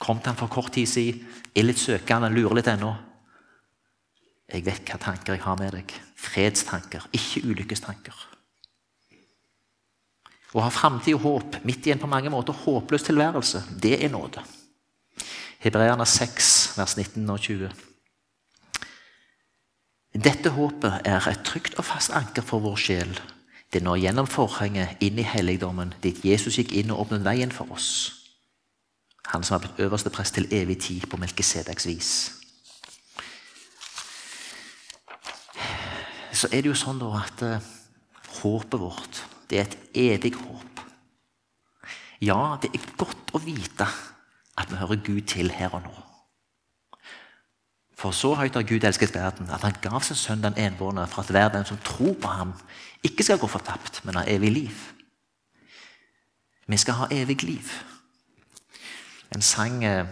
kom 0.00 0.18
til 0.18 0.32
han 0.32 0.40
for 0.40 0.50
kort 0.52 0.72
tid 0.74 0.88
siden, 0.88 1.22
er 1.54 1.66
litt 1.66 1.80
søkende, 1.80 2.32
lurer 2.32 2.60
litt 2.60 2.70
ennå 2.72 2.94
Jeg 4.50 4.64
vet 4.66 4.88
hva 4.88 4.96
tanker 4.98 5.36
jeg 5.36 5.44
har 5.44 5.58
med 5.60 5.76
deg. 5.76 5.92
Fredstanker, 6.18 7.04
ikke 7.14 7.44
ulykkestanker. 7.46 8.16
Å 10.50 10.64
ha 10.64 10.70
framtid 10.74 11.14
og 11.14 11.22
håp 11.22 11.60
midt 11.62 11.86
i 11.86 11.92
en 11.94 12.00
på 12.02 12.10
mange 12.10 12.32
måter 12.32 12.56
håpløs 12.64 13.06
tilværelse, 13.06 13.62
det 13.78 14.00
er 14.02 14.10
nåde. 14.10 14.42
Hebreerne 15.60 16.06
6, 16.06 16.72
vers 16.78 16.96
19 16.96 17.30
og 17.30 17.40
20. 17.40 17.68
Dette 20.16 20.52
håpet 20.56 21.02
er 21.04 21.26
et 21.28 21.42
trygt 21.44 21.74
og 21.76 21.84
fast 21.84 22.14
anker 22.16 22.40
for 22.40 22.64
vår 22.64 22.78
sjel. 22.80 23.12
Det 23.68 23.82
når 23.84 23.98
gjennom 24.00 24.26
forhenget 24.26 25.02
inn 25.04 25.18
i 25.20 25.26
helligdommen, 25.28 25.92
dit 26.00 26.24
Jesus 26.24 26.56
gikk 26.56 26.72
inn 26.80 26.88
og 26.94 27.04
åpnet 27.04 27.26
veien 27.28 27.52
for 27.52 27.68
oss. 27.76 27.90
Han 29.34 29.44
som 29.44 29.58
har 29.58 29.66
blitt 29.66 29.82
øverste 29.84 30.10
prest 30.10 30.38
til 30.38 30.48
evig 30.48 30.78
tid 30.80 31.04
på 31.12 31.20
Melkisedeks 31.20 31.86
vis. 31.86 32.12
Så 36.32 36.48
er 36.48 36.64
det 36.64 36.72
jo 36.72 36.78
sånn 36.78 37.02
da 37.02 37.10
at 37.20 37.44
uh, 37.44 37.68
håpet 38.40 38.80
vårt 38.80 39.20
det 39.50 39.60
er 39.60 39.68
et 39.68 39.76
evig 40.08 40.32
håp. 40.40 40.80
Ja, 42.24 42.56
det 42.62 42.72
er 42.72 42.88
godt 42.96 43.34
å 43.36 43.42
vite 43.44 43.90
at 44.60 44.70
vi 44.70 44.76
hører 44.76 45.04
Gud 45.06 45.20
til 45.20 45.50
her 45.50 45.74
og 45.74 45.82
nå. 45.82 45.94
For 48.00 48.10
så 48.16 48.34
høyt 48.34 48.54
har 48.56 48.62
Gud 48.62 48.84
elsket 48.84 49.14
verden, 49.14 49.50
at 49.50 49.60
han 49.60 49.76
gav 49.82 50.00
sin 50.00 50.16
sønn 50.16 50.42
den 50.42 50.56
enbårne 50.58 51.04
for 51.06 51.22
at 51.22 51.30
hver 51.30 51.48
den 51.52 51.66
som 51.68 51.78
tror 51.84 52.14
på 52.22 52.28
ham, 52.28 52.52
ikke 53.04 53.22
skal 53.22 53.38
gå 53.38 53.46
fortapt, 53.46 54.00
men 54.04 54.16
ha 54.16 54.24
evig 54.26 54.52
liv. 54.52 54.76
Vi 56.66 56.76
skal 56.76 56.94
ha 56.94 57.06
evig 57.10 57.42
liv. 57.42 57.72
En 59.34 59.42
sang 59.42 59.84
eh, 59.84 60.06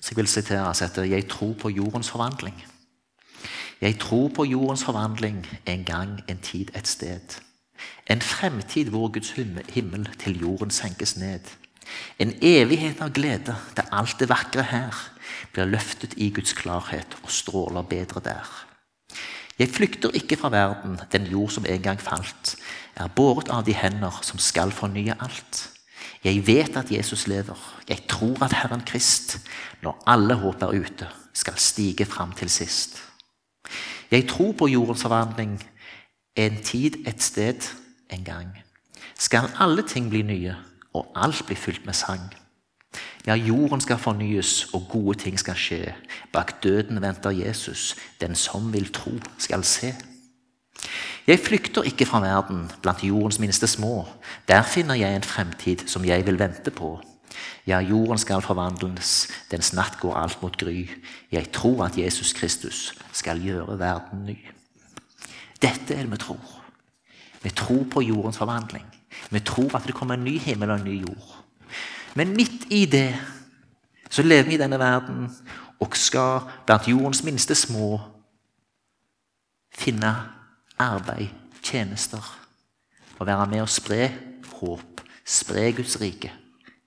som 0.00 0.14
jeg 0.14 0.16
vil 0.16 0.28
sitere, 0.28 0.74
heter 0.80 1.02
'Jeg 1.02 1.28
tror 1.28 1.52
på 1.52 1.68
jordens 1.68 2.10
forvandling'. 2.10 2.64
Jeg 3.80 3.98
tror 3.98 4.28
på 4.28 4.44
jordens 4.44 4.84
forvandling 4.84 5.46
en 5.66 5.84
gang, 5.84 6.20
en 6.28 6.38
tid, 6.38 6.66
et 6.76 6.88
sted. 6.88 7.40
En 8.10 8.22
fremtid 8.22 8.84
hvor 8.84 9.08
Guds 9.12 9.30
himmel 9.68 10.08
til 10.18 10.40
jorden 10.40 10.70
senkes 10.70 11.16
ned. 11.16 11.40
En 12.18 12.34
evighet 12.42 13.00
av 13.04 13.12
glede 13.14 13.56
der 13.76 13.90
alt 13.92 14.18
det 14.20 14.30
vakre 14.30 14.66
her 14.70 15.00
blir 15.52 15.70
løftet 15.70 16.16
i 16.16 16.30
Guds 16.34 16.54
klarhet 16.56 17.16
og 17.22 17.32
stråler 17.32 17.86
bedre 17.88 18.22
der. 18.24 18.48
Jeg 19.58 19.70
flykter 19.70 20.14
ikke 20.18 20.36
fra 20.36 20.50
verden, 20.50 20.98
den 21.12 21.28
jord 21.30 21.52
som 21.54 21.66
en 21.68 21.82
gang 21.82 22.00
falt, 22.02 22.56
er 22.96 23.10
båret 23.10 23.50
av 23.54 23.62
de 23.66 23.74
hender 23.74 24.18
som 24.26 24.38
skal 24.42 24.74
fornye 24.74 25.14
alt. 25.22 25.68
Jeg 26.24 26.40
vet 26.46 26.76
at 26.76 26.90
Jesus 26.90 27.26
lever, 27.30 27.58
jeg 27.88 28.06
tror 28.08 28.42
at 28.42 28.56
Herren 28.56 28.82
Krist, 28.86 29.38
når 29.82 30.02
alle 30.06 30.34
håp 30.40 30.62
er 30.62 30.74
ute, 30.74 31.08
skal 31.34 31.58
stige 31.58 32.06
fram 32.06 32.32
til 32.32 32.50
sist. 32.50 32.98
Jeg 34.10 34.28
tror 34.28 34.52
på 34.52 34.68
jordens 34.68 35.02
forvandling, 35.02 35.58
en 36.36 36.62
tid, 36.62 37.06
et 37.06 37.22
sted, 37.22 37.60
en 38.10 38.24
gang. 38.24 38.58
Skal 39.18 39.50
alle 39.60 39.82
ting 39.86 40.08
bli 40.10 40.22
nye, 40.22 40.54
og 40.94 41.12
alt 41.16 41.42
blir 41.46 41.58
fylt 41.58 41.86
med 41.86 41.94
sang. 41.94 42.30
Ja, 43.26 43.34
jorden 43.34 43.80
skal 43.80 43.98
fornyes, 43.98 44.74
og 44.74 44.86
gode 44.90 45.18
ting 45.18 45.38
skal 45.38 45.56
skje. 45.58 45.94
Bak 46.32 46.62
døden 46.62 47.00
venter 47.02 47.34
Jesus, 47.34 47.96
den 48.20 48.34
som 48.34 48.72
vil 48.72 48.92
tro, 48.92 49.12
skal 49.38 49.64
se. 49.64 49.94
Jeg 51.26 51.40
flykter 51.40 51.82
ikke 51.82 52.06
fra 52.06 52.20
verden, 52.20 52.70
blant 52.82 53.02
jordens 53.04 53.38
minste 53.38 53.66
små. 53.66 54.04
Der 54.48 54.62
finner 54.62 54.94
jeg 54.94 55.16
en 55.16 55.22
fremtid 55.22 55.88
som 55.88 56.04
jeg 56.04 56.26
vil 56.26 56.38
vente 56.38 56.70
på. 56.70 57.00
Ja, 57.66 57.78
jorden 57.80 58.18
skal 58.18 58.44
forvandles, 58.44 59.28
dens 59.50 59.72
natt 59.72 59.96
går 60.00 60.18
alt 60.20 60.42
mot 60.42 60.58
gry. 60.60 60.84
Jeg 61.32 61.50
tror 61.52 61.86
at 61.86 61.98
Jesus 61.98 62.32
Kristus 62.32 62.92
skal 63.12 63.40
gjøre 63.40 63.78
verden 63.78 64.26
ny. 64.28 64.36
Dette 65.62 65.96
er 65.96 66.04
det 66.04 66.12
vi 66.12 66.20
tror. 66.20 66.60
Vi 67.42 67.50
tror 67.50 67.86
på 67.90 68.02
jordens 68.04 68.38
forvandling. 68.38 68.84
Vi 69.30 69.40
tror 69.40 69.76
at 69.76 69.86
det 69.86 69.94
kommer 69.94 70.14
en 70.14 70.24
ny 70.24 70.38
himmel 70.38 70.70
og 70.70 70.80
en 70.80 70.84
ny 70.84 71.00
jord. 71.00 71.44
Men 72.14 72.36
midt 72.36 72.66
i 72.70 72.84
det 72.86 73.14
så 74.10 74.22
lever 74.22 74.42
vi 74.42 74.54
i 74.54 74.60
denne 74.60 74.78
verden 74.78 75.28
og 75.80 75.96
skal 75.96 76.44
blant 76.66 76.88
jordens 76.88 77.22
minste 77.26 77.54
små 77.54 77.98
finne 79.74 80.14
arbeid, 80.78 81.28
tjenester, 81.62 82.22
og 83.18 83.26
være 83.26 83.46
med 83.46 83.60
og 83.60 83.68
spre 83.68 84.08
håp, 84.60 85.00
spre 85.26 85.72
Guds 85.72 86.00
rike, 86.00 86.32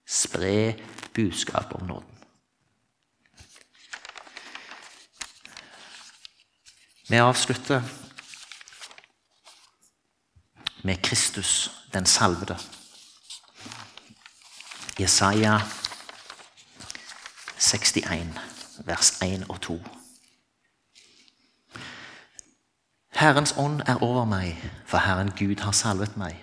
spre 0.08 0.76
budskap 1.14 1.76
om 1.76 1.88
nåden. 1.88 2.14
Vi 7.10 7.16
avslutter 7.16 7.82
med 10.84 11.02
Kristus, 11.04 11.72
den 11.98 12.06
salvede. 12.06 12.58
Jesaja 15.00 15.60
61, 17.58 18.28
vers 18.86 19.22
1 19.22 19.46
og 19.50 19.62
2. 19.62 19.82
Herrens 23.18 23.56
ånd 23.58 23.82
er 23.86 24.04
over 24.04 24.26
meg, 24.26 24.58
for 24.86 24.98
Herren 24.98 25.32
Gud 25.40 25.64
har 25.66 25.72
salvet 25.72 26.18
meg. 26.18 26.36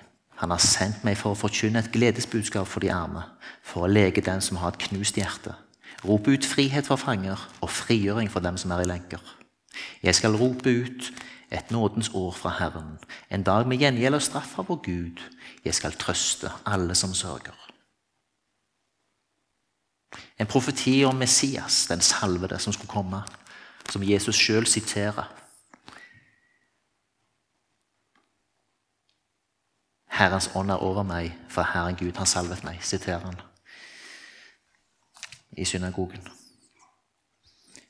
Han 0.43 0.51
har 0.51 0.59
sendt 0.59 1.05
meg 1.07 1.15
for 1.21 1.35
å 1.35 1.39
forkynne 1.39 1.79
et 1.79 1.93
gledesbudskap 1.95 2.67
for 2.67 2.83
de 2.83 2.91
arme, 2.91 3.23
for 3.63 3.87
å 3.87 3.91
lege 3.91 4.25
den 4.27 4.43
som 4.43 4.59
har 4.59 4.75
et 4.75 4.83
knust 4.89 5.21
hjerte, 5.21 5.55
rope 6.03 6.35
ut 6.35 6.47
frihet 6.47 6.91
for 6.91 6.99
fanger 6.99 7.39
og 7.61 7.71
frigjøring 7.71 8.31
for 8.31 8.43
dem 8.43 8.59
som 8.59 8.75
er 8.75 8.83
i 8.83 8.91
lenker. 8.91 9.23
Jeg 10.03 10.19
skal 10.19 10.35
rope 10.35 10.71
ut 10.71 11.13
et 11.55 11.71
nådens 11.71 12.11
år 12.15 12.33
fra 12.33 12.51
Herren, 12.59 12.99
en 13.31 13.43
dag 13.43 13.69
med 13.69 13.79
gjengjeld 13.79 14.19
og 14.19 14.23
straff 14.23 14.59
av 14.59 14.69
vår 14.69 14.81
Gud. 14.83 15.23
Jeg 15.65 15.75
skal 15.75 15.95
trøste 15.99 16.51
alle 16.67 16.95
som 16.95 17.15
sørger. 17.15 17.55
En 20.39 20.47
profeti 20.47 21.05
om 21.05 21.15
Messias, 21.15 21.87
den 21.87 22.01
salvede 22.01 22.59
som 22.59 22.73
skulle 22.73 22.91
komme, 22.91 23.23
som 23.91 24.03
Jesus 24.03 24.37
sjøl 24.37 24.67
siterer. 24.67 25.31
Herrens 30.15 30.51
ånd 30.55 30.71
er 30.71 30.83
over 30.83 31.03
meg, 31.03 31.33
for 31.49 31.63
Herren 31.63 31.97
Gud 31.97 32.17
har 32.17 32.25
salvet 32.25 32.65
meg, 32.65 32.83
siterer 32.83 33.25
han 33.25 33.41
i 35.57 35.65
synagogen. 35.65 36.23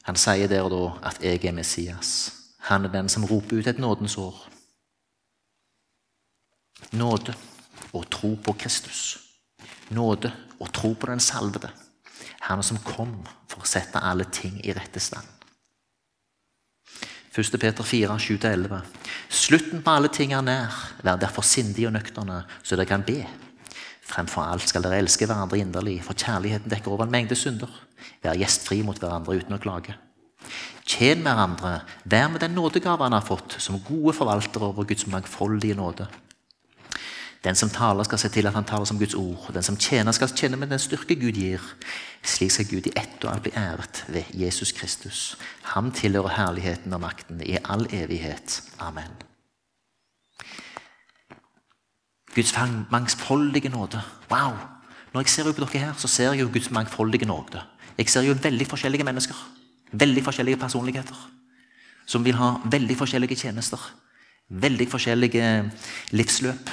Han 0.04 0.16
sier 0.20 0.48
der 0.48 0.64
og 0.64 0.72
da 0.72 1.08
at 1.08 1.22
jeg 1.24 1.44
er 1.44 1.52
Messias. 1.56 2.43
Han 2.70 2.84
er 2.84 2.92
den 2.92 3.08
som 3.12 3.26
roper 3.28 3.60
ut 3.60 3.66
et 3.68 3.78
nådens 3.78 4.16
år. 4.18 4.36
Nåde 6.92 7.34
og 7.92 8.08
tro 8.10 8.34
på 8.36 8.52
Kristus. 8.52 9.18
Nåde 9.90 10.32
og 10.60 10.72
tro 10.72 10.94
på 10.94 11.06
den 11.10 11.20
salvede. 11.20 11.70
Han 12.48 12.62
som 12.62 12.80
kom 12.84 13.16
for 13.48 13.64
å 13.64 13.68
sette 13.68 14.00
alle 14.00 14.26
ting 14.32 14.60
i 14.64 14.72
rette 14.76 15.00
stand. 15.00 15.28
1. 17.34 17.58
Peter 17.58 17.82
4, 17.82 18.16
7-11. 18.18 18.80
Slutten 19.28 19.82
på 19.82 19.90
alle 19.90 20.08
ting 20.08 20.32
er 20.32 20.44
nær. 20.44 20.76
Vær 21.02 21.18
derfor 21.18 21.42
sindige 21.42 21.88
og 21.88 21.96
nøkterne, 21.96 22.44
så 22.62 22.78
dere 22.78 22.86
kan 22.86 23.02
be. 23.04 23.24
Fremfor 24.04 24.46
alt 24.46 24.68
skal 24.68 24.84
dere 24.84 25.00
elske 25.02 25.26
hverandre 25.26 25.58
inderlig, 25.58 25.98
for 26.06 26.14
kjærligheten 26.14 26.70
dekker 26.70 26.94
over 26.94 27.08
en 27.08 27.14
mengde 27.16 27.36
synder. 27.36 27.72
Vær 28.22 28.38
gjestfri 28.38 28.82
mot 28.86 29.00
hverandre 29.00 29.40
uten 29.40 29.56
å 29.56 29.60
klage. 29.60 29.96
Tjen 30.84 31.24
hverandre, 31.24 31.80
vær 32.04 32.28
med 32.28 32.40
den 32.44 32.54
nådegave 32.56 33.06
han 33.06 33.16
har 33.16 33.24
fått, 33.24 33.56
som 33.58 33.80
gode 33.80 34.12
forvaltere 34.16 34.68
over 34.68 34.84
Guds 34.84 35.06
mangfoldige 35.06 35.74
nåde. 35.74 36.06
Den 37.44 37.54
som 37.54 37.68
taler, 37.70 38.04
skal 38.04 38.18
se 38.18 38.28
til 38.32 38.46
at 38.48 38.54
han 38.56 38.64
taler 38.64 38.88
som 38.88 38.98
Guds 38.98 39.14
ord. 39.14 39.50
Den 39.52 39.62
som 39.62 39.76
tjener, 39.76 40.12
skal 40.12 40.32
tjene 40.32 40.56
med 40.56 40.70
den 40.72 40.80
styrke 40.80 41.16
Gud 41.20 41.36
gir. 41.36 41.60
Slik 42.24 42.50
skal 42.50 42.68
Gud 42.70 42.86
i 42.88 42.94
ett 42.96 43.24
og 43.24 43.34
alt 43.34 43.42
bli 43.44 43.52
æret 43.56 44.04
ved 44.08 44.30
Jesus 44.32 44.72
Kristus. 44.72 45.36
Ham 45.74 45.92
tilhører 45.92 46.36
herligheten 46.38 46.92
og 46.92 47.00
makten 47.00 47.42
i 47.44 47.58
all 47.64 47.84
evighet. 47.92 48.62
Amen. 48.80 49.12
Guds 52.34 52.54
mangfoldige 52.90 53.68
nåde. 53.68 54.00
Wow! 54.30 54.56
Når 55.12 55.20
jeg 55.20 55.28
ser 55.28 55.52
på 55.52 55.60
dere 55.60 55.78
her, 55.78 55.92
så 55.96 56.08
ser 56.08 56.32
jeg 56.32 56.40
jo 56.40 56.50
Guds 56.52 56.70
mangfoldige 56.70 57.26
nåde. 57.26 57.60
Jeg 57.98 58.08
ser 58.08 58.22
jo 58.22 58.34
veldig 58.42 58.66
forskjellige 58.66 59.04
mennesker. 59.04 59.36
Veldig 59.94 60.24
forskjellige 60.26 60.60
personligheter. 60.60 61.18
Som 62.06 62.24
vil 62.24 62.36
ha 62.36 62.56
veldig 62.70 62.96
forskjellige 62.98 63.36
tjenester. 63.36 63.80
Veldig 64.48 64.88
forskjellige 64.90 65.70
livsløp. 66.10 66.70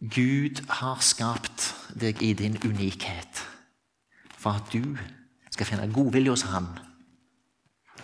Gud 0.00 0.60
har 0.68 1.00
skapt 1.00 1.70
deg 2.00 2.20
i 2.22 2.34
din 2.36 2.58
unikhet 2.64 3.46
for 4.36 4.58
at 4.60 4.68
du 4.72 4.98
skal 5.50 5.66
finne 5.66 5.88
godvilje 5.92 6.30
hos 6.34 6.44
Han. 6.52 6.68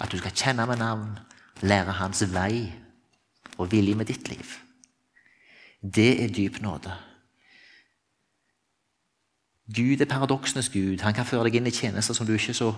At 0.01 0.12
du 0.12 0.16
skal 0.18 0.32
kjenne 0.32 0.66
med 0.66 0.80
navn, 0.80 1.18
lære 1.61 1.99
Hans 2.01 2.24
vei 2.32 2.72
og 3.59 3.72
vilje 3.72 3.95
med 3.95 4.09
ditt 4.09 4.28
liv. 4.28 4.57
Det 5.82 6.24
er 6.24 6.32
dyp 6.32 6.61
nåde. 6.62 6.95
Gud 9.74 10.01
er 10.01 10.09
paradoksenes 10.09 10.68
Gud. 10.68 11.01
Han 11.01 11.14
kan 11.14 11.26
føre 11.26 11.45
deg 11.45 11.61
inn 11.61 11.68
i 11.68 11.74
tjenester 11.74 12.14
som 12.14 12.26
du 12.26 12.32
ikke 12.34 12.55
så 12.57 12.72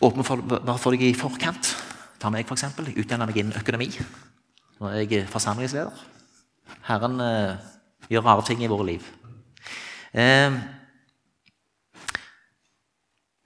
åpen 0.00 0.26
for, 0.26 0.42
for 0.80 0.96
deg 0.96 1.04
i 1.08 1.14
forkant. 1.16 1.74
Ta 2.20 2.30
meg, 2.32 2.48
f.eks. 2.48 2.66
Utdanna 2.96 3.28
meg 3.28 3.40
innen 3.40 3.56
økonomi 3.60 3.92
når 4.80 4.94
jeg 4.96 5.12
er 5.18 5.28
forsamlingsleder. 5.28 6.04
Herren 6.88 7.20
eh, 7.20 7.56
gjør 8.08 8.24
rare 8.24 8.44
ting 8.48 8.62
i 8.64 8.68
våre 8.70 8.86
liv. 8.88 9.08
Eh, 10.16 10.56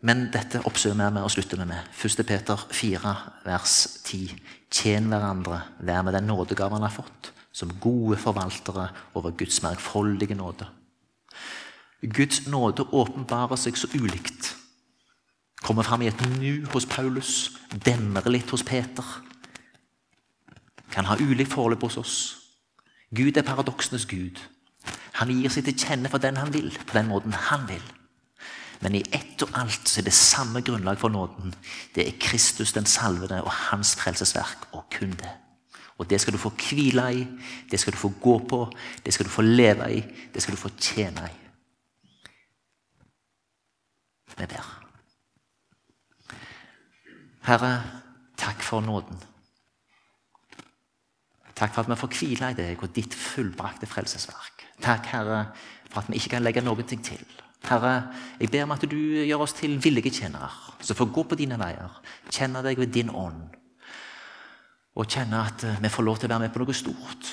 men 0.04 0.26
dette 0.32 0.60
oppsummerer 0.68 1.14
vi 1.16 1.24
og 1.24 1.32
slutter 1.32 1.58
vi 1.58 1.66
med. 1.72 1.90
1. 1.96 2.22
Peter 2.28 2.66
4, 2.70 3.14
vers 3.46 3.76
10. 4.04 4.34
Tjen 4.74 5.08
hverandre, 5.10 5.62
vær 5.80 6.04
med 6.06 6.14
den 6.14 6.28
nådegaven 6.28 6.78
han 6.78 6.86
har 6.86 6.94
fått, 6.94 7.32
som 7.54 7.72
gode 7.80 8.18
forvaltere 8.20 8.90
over 9.16 9.34
Guds 9.38 9.62
mangfoldige 9.64 10.36
nåde. 10.38 10.68
Guds 12.04 12.44
nåde 12.46 12.84
åpenbarer 12.92 13.58
seg 13.58 13.78
så 13.80 13.88
ulikt. 13.96 14.52
Kommer 15.64 15.82
fram 15.82 16.02
i 16.04 16.10
et 16.10 16.20
nu 16.36 16.66
hos 16.74 16.84
Paulus, 16.84 17.50
demrer 17.86 18.28
litt 18.28 18.50
hos 18.52 18.62
Peter. 18.66 19.04
Kan 20.92 21.08
ha 21.08 21.16
ulikt 21.16 21.54
forløp 21.54 21.86
hos 21.86 21.96
oss. 21.96 22.16
Gud 23.14 23.38
er 23.40 23.46
paradoksenes 23.46 24.04
Gud. 24.10 24.42
Han 25.20 25.32
gir 25.32 25.52
seg 25.52 25.64
til 25.64 25.78
kjenne 25.78 26.10
for 26.12 26.20
den 26.20 26.36
han 26.36 26.52
vil, 26.52 26.68
på 26.68 26.98
den 26.98 27.08
måten 27.08 27.32
han 27.48 27.64
vil. 27.70 27.84
Men 28.84 28.98
i 28.98 29.04
ett 29.16 29.40
og 29.46 29.54
alt 29.56 29.88
så 29.88 30.02
er 30.02 30.08
det 30.10 30.16
samme 30.18 30.60
grunnlag 30.66 31.00
for 31.00 31.08
nåden. 31.08 31.54
Det 31.94 32.04
er 32.04 32.20
Kristus 32.20 32.74
den 32.76 32.84
salvede 32.84 33.40
og 33.40 33.52
hans 33.70 33.94
frelsesverk, 33.96 34.68
og 34.76 34.84
kun 34.92 35.16
det. 35.16 35.32
Og 35.96 36.10
det 36.10 36.20
skal 36.20 36.34
du 36.34 36.42
få 36.42 36.52
hvile 36.58 37.08
i, 37.14 37.26
det 37.70 37.80
skal 37.80 37.94
du 37.94 37.98
få 38.02 38.12
gå 38.20 38.38
på, 38.50 38.66
det 39.06 39.14
skal 39.14 39.24
du 39.24 39.32
få 39.32 39.46
leve 39.46 39.92
i, 39.94 40.04
det 40.34 40.42
skal 40.42 40.58
du 40.58 40.60
få 40.60 40.74
tjene 40.76 41.30
i. 41.30 41.36
Vi 44.36 44.46
ber. 44.50 44.83
Herre, 47.44 47.82
takk 48.40 48.62
for 48.64 48.80
nåden. 48.80 49.18
Takk 51.54 51.74
for 51.74 51.84
at 51.84 51.90
vi 51.90 51.96
får 52.00 52.12
hvile 52.18 52.50
i 52.50 52.56
deg 52.56 52.80
og 52.82 52.94
ditt 52.96 53.14
fullbrakte 53.14 53.86
frelsesverk. 53.86 54.64
Takk, 54.82 55.10
Herre, 55.12 55.42
for 55.90 56.00
at 56.00 56.08
vi 56.08 56.18
ikke 56.18 56.34
kan 56.34 56.46
legge 56.46 56.64
noen 56.64 56.88
ting 56.88 57.04
til. 57.04 57.20
Herre, 57.68 57.92
jeg 58.40 58.50
ber 58.50 58.64
om 58.64 58.74
at 58.74 58.88
du 58.88 58.96
gjør 58.96 59.44
oss 59.44 59.56
til 59.60 59.76
villige 59.84 60.10
tjenere, 60.10 60.50
som 60.80 60.96
får 60.96 61.12
gå 61.12 61.28
på 61.28 61.38
dine 61.40 61.60
veier, 61.60 62.00
kjenne 62.32 62.64
deg 62.64 62.80
ved 62.80 62.92
din 62.96 63.12
ånd, 63.12 63.44
og 64.96 65.08
kjenne 65.08 65.44
at 65.44 65.64
vi 65.82 65.92
får 65.92 66.04
lov 66.08 66.20
til 66.20 66.28
å 66.28 66.34
være 66.34 66.46
med 66.46 66.54
på 66.54 66.64
noe 66.64 66.76
stort. 66.76 67.32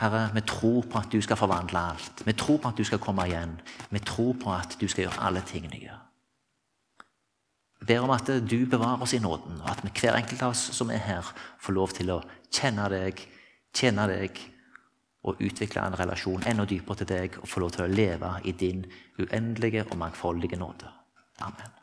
Herre, 0.00 0.28
vi 0.34 0.44
tror 0.48 0.86
på 0.88 1.00
at 1.00 1.12
du 1.12 1.20
skal 1.20 1.36
forvandle 1.36 1.88
alt. 1.92 2.22
Vi 2.24 2.32
tror 2.32 2.60
på 2.62 2.70
at 2.70 2.78
du 2.78 2.84
skal 2.86 3.02
komme 3.02 3.26
igjen. 3.28 3.58
Vi 3.90 4.00
tror 4.00 4.36
på 4.40 4.52
at 4.54 4.76
du 4.80 4.86
skal 4.88 5.08
gjøre 5.08 5.26
alle 5.26 5.42
tingene 5.44 5.76
nye. 5.76 5.98
Ber 7.86 8.04
om 8.04 8.12
at 8.12 8.28
du 8.44 8.58
bevarer 8.68 9.02
oss 9.02 9.14
i 9.16 9.22
nåden, 9.22 9.60
og 9.62 9.70
at 9.72 9.82
vi 9.84 9.92
hver 10.02 10.18
enkelt 10.18 10.42
av 10.44 10.52
oss 10.52 10.66
som 10.76 10.90
er 10.92 11.00
her, 11.00 11.32
får 11.62 11.76
lov 11.76 11.96
til 11.96 12.12
å 12.12 12.20
kjenne 12.52 12.88
deg, 12.92 13.24
tjene 13.76 14.06
deg 14.10 14.40
og 15.24 15.40
utvikle 15.44 15.84
en 15.84 15.98
relasjon 16.00 16.46
enda 16.48 16.64
dypere 16.68 17.02
til 17.02 17.10
deg 17.10 17.40
og 17.42 17.48
få 17.48 17.64
lov 17.64 17.74
til 17.76 17.86
å 17.86 17.92
leve 17.92 18.36
i 18.44 18.56
din 18.56 18.86
uendelige 19.20 19.84
og 19.88 19.98
mangfoldige 20.00 20.60
nåde. 20.60 20.88
Amen. 21.44 21.79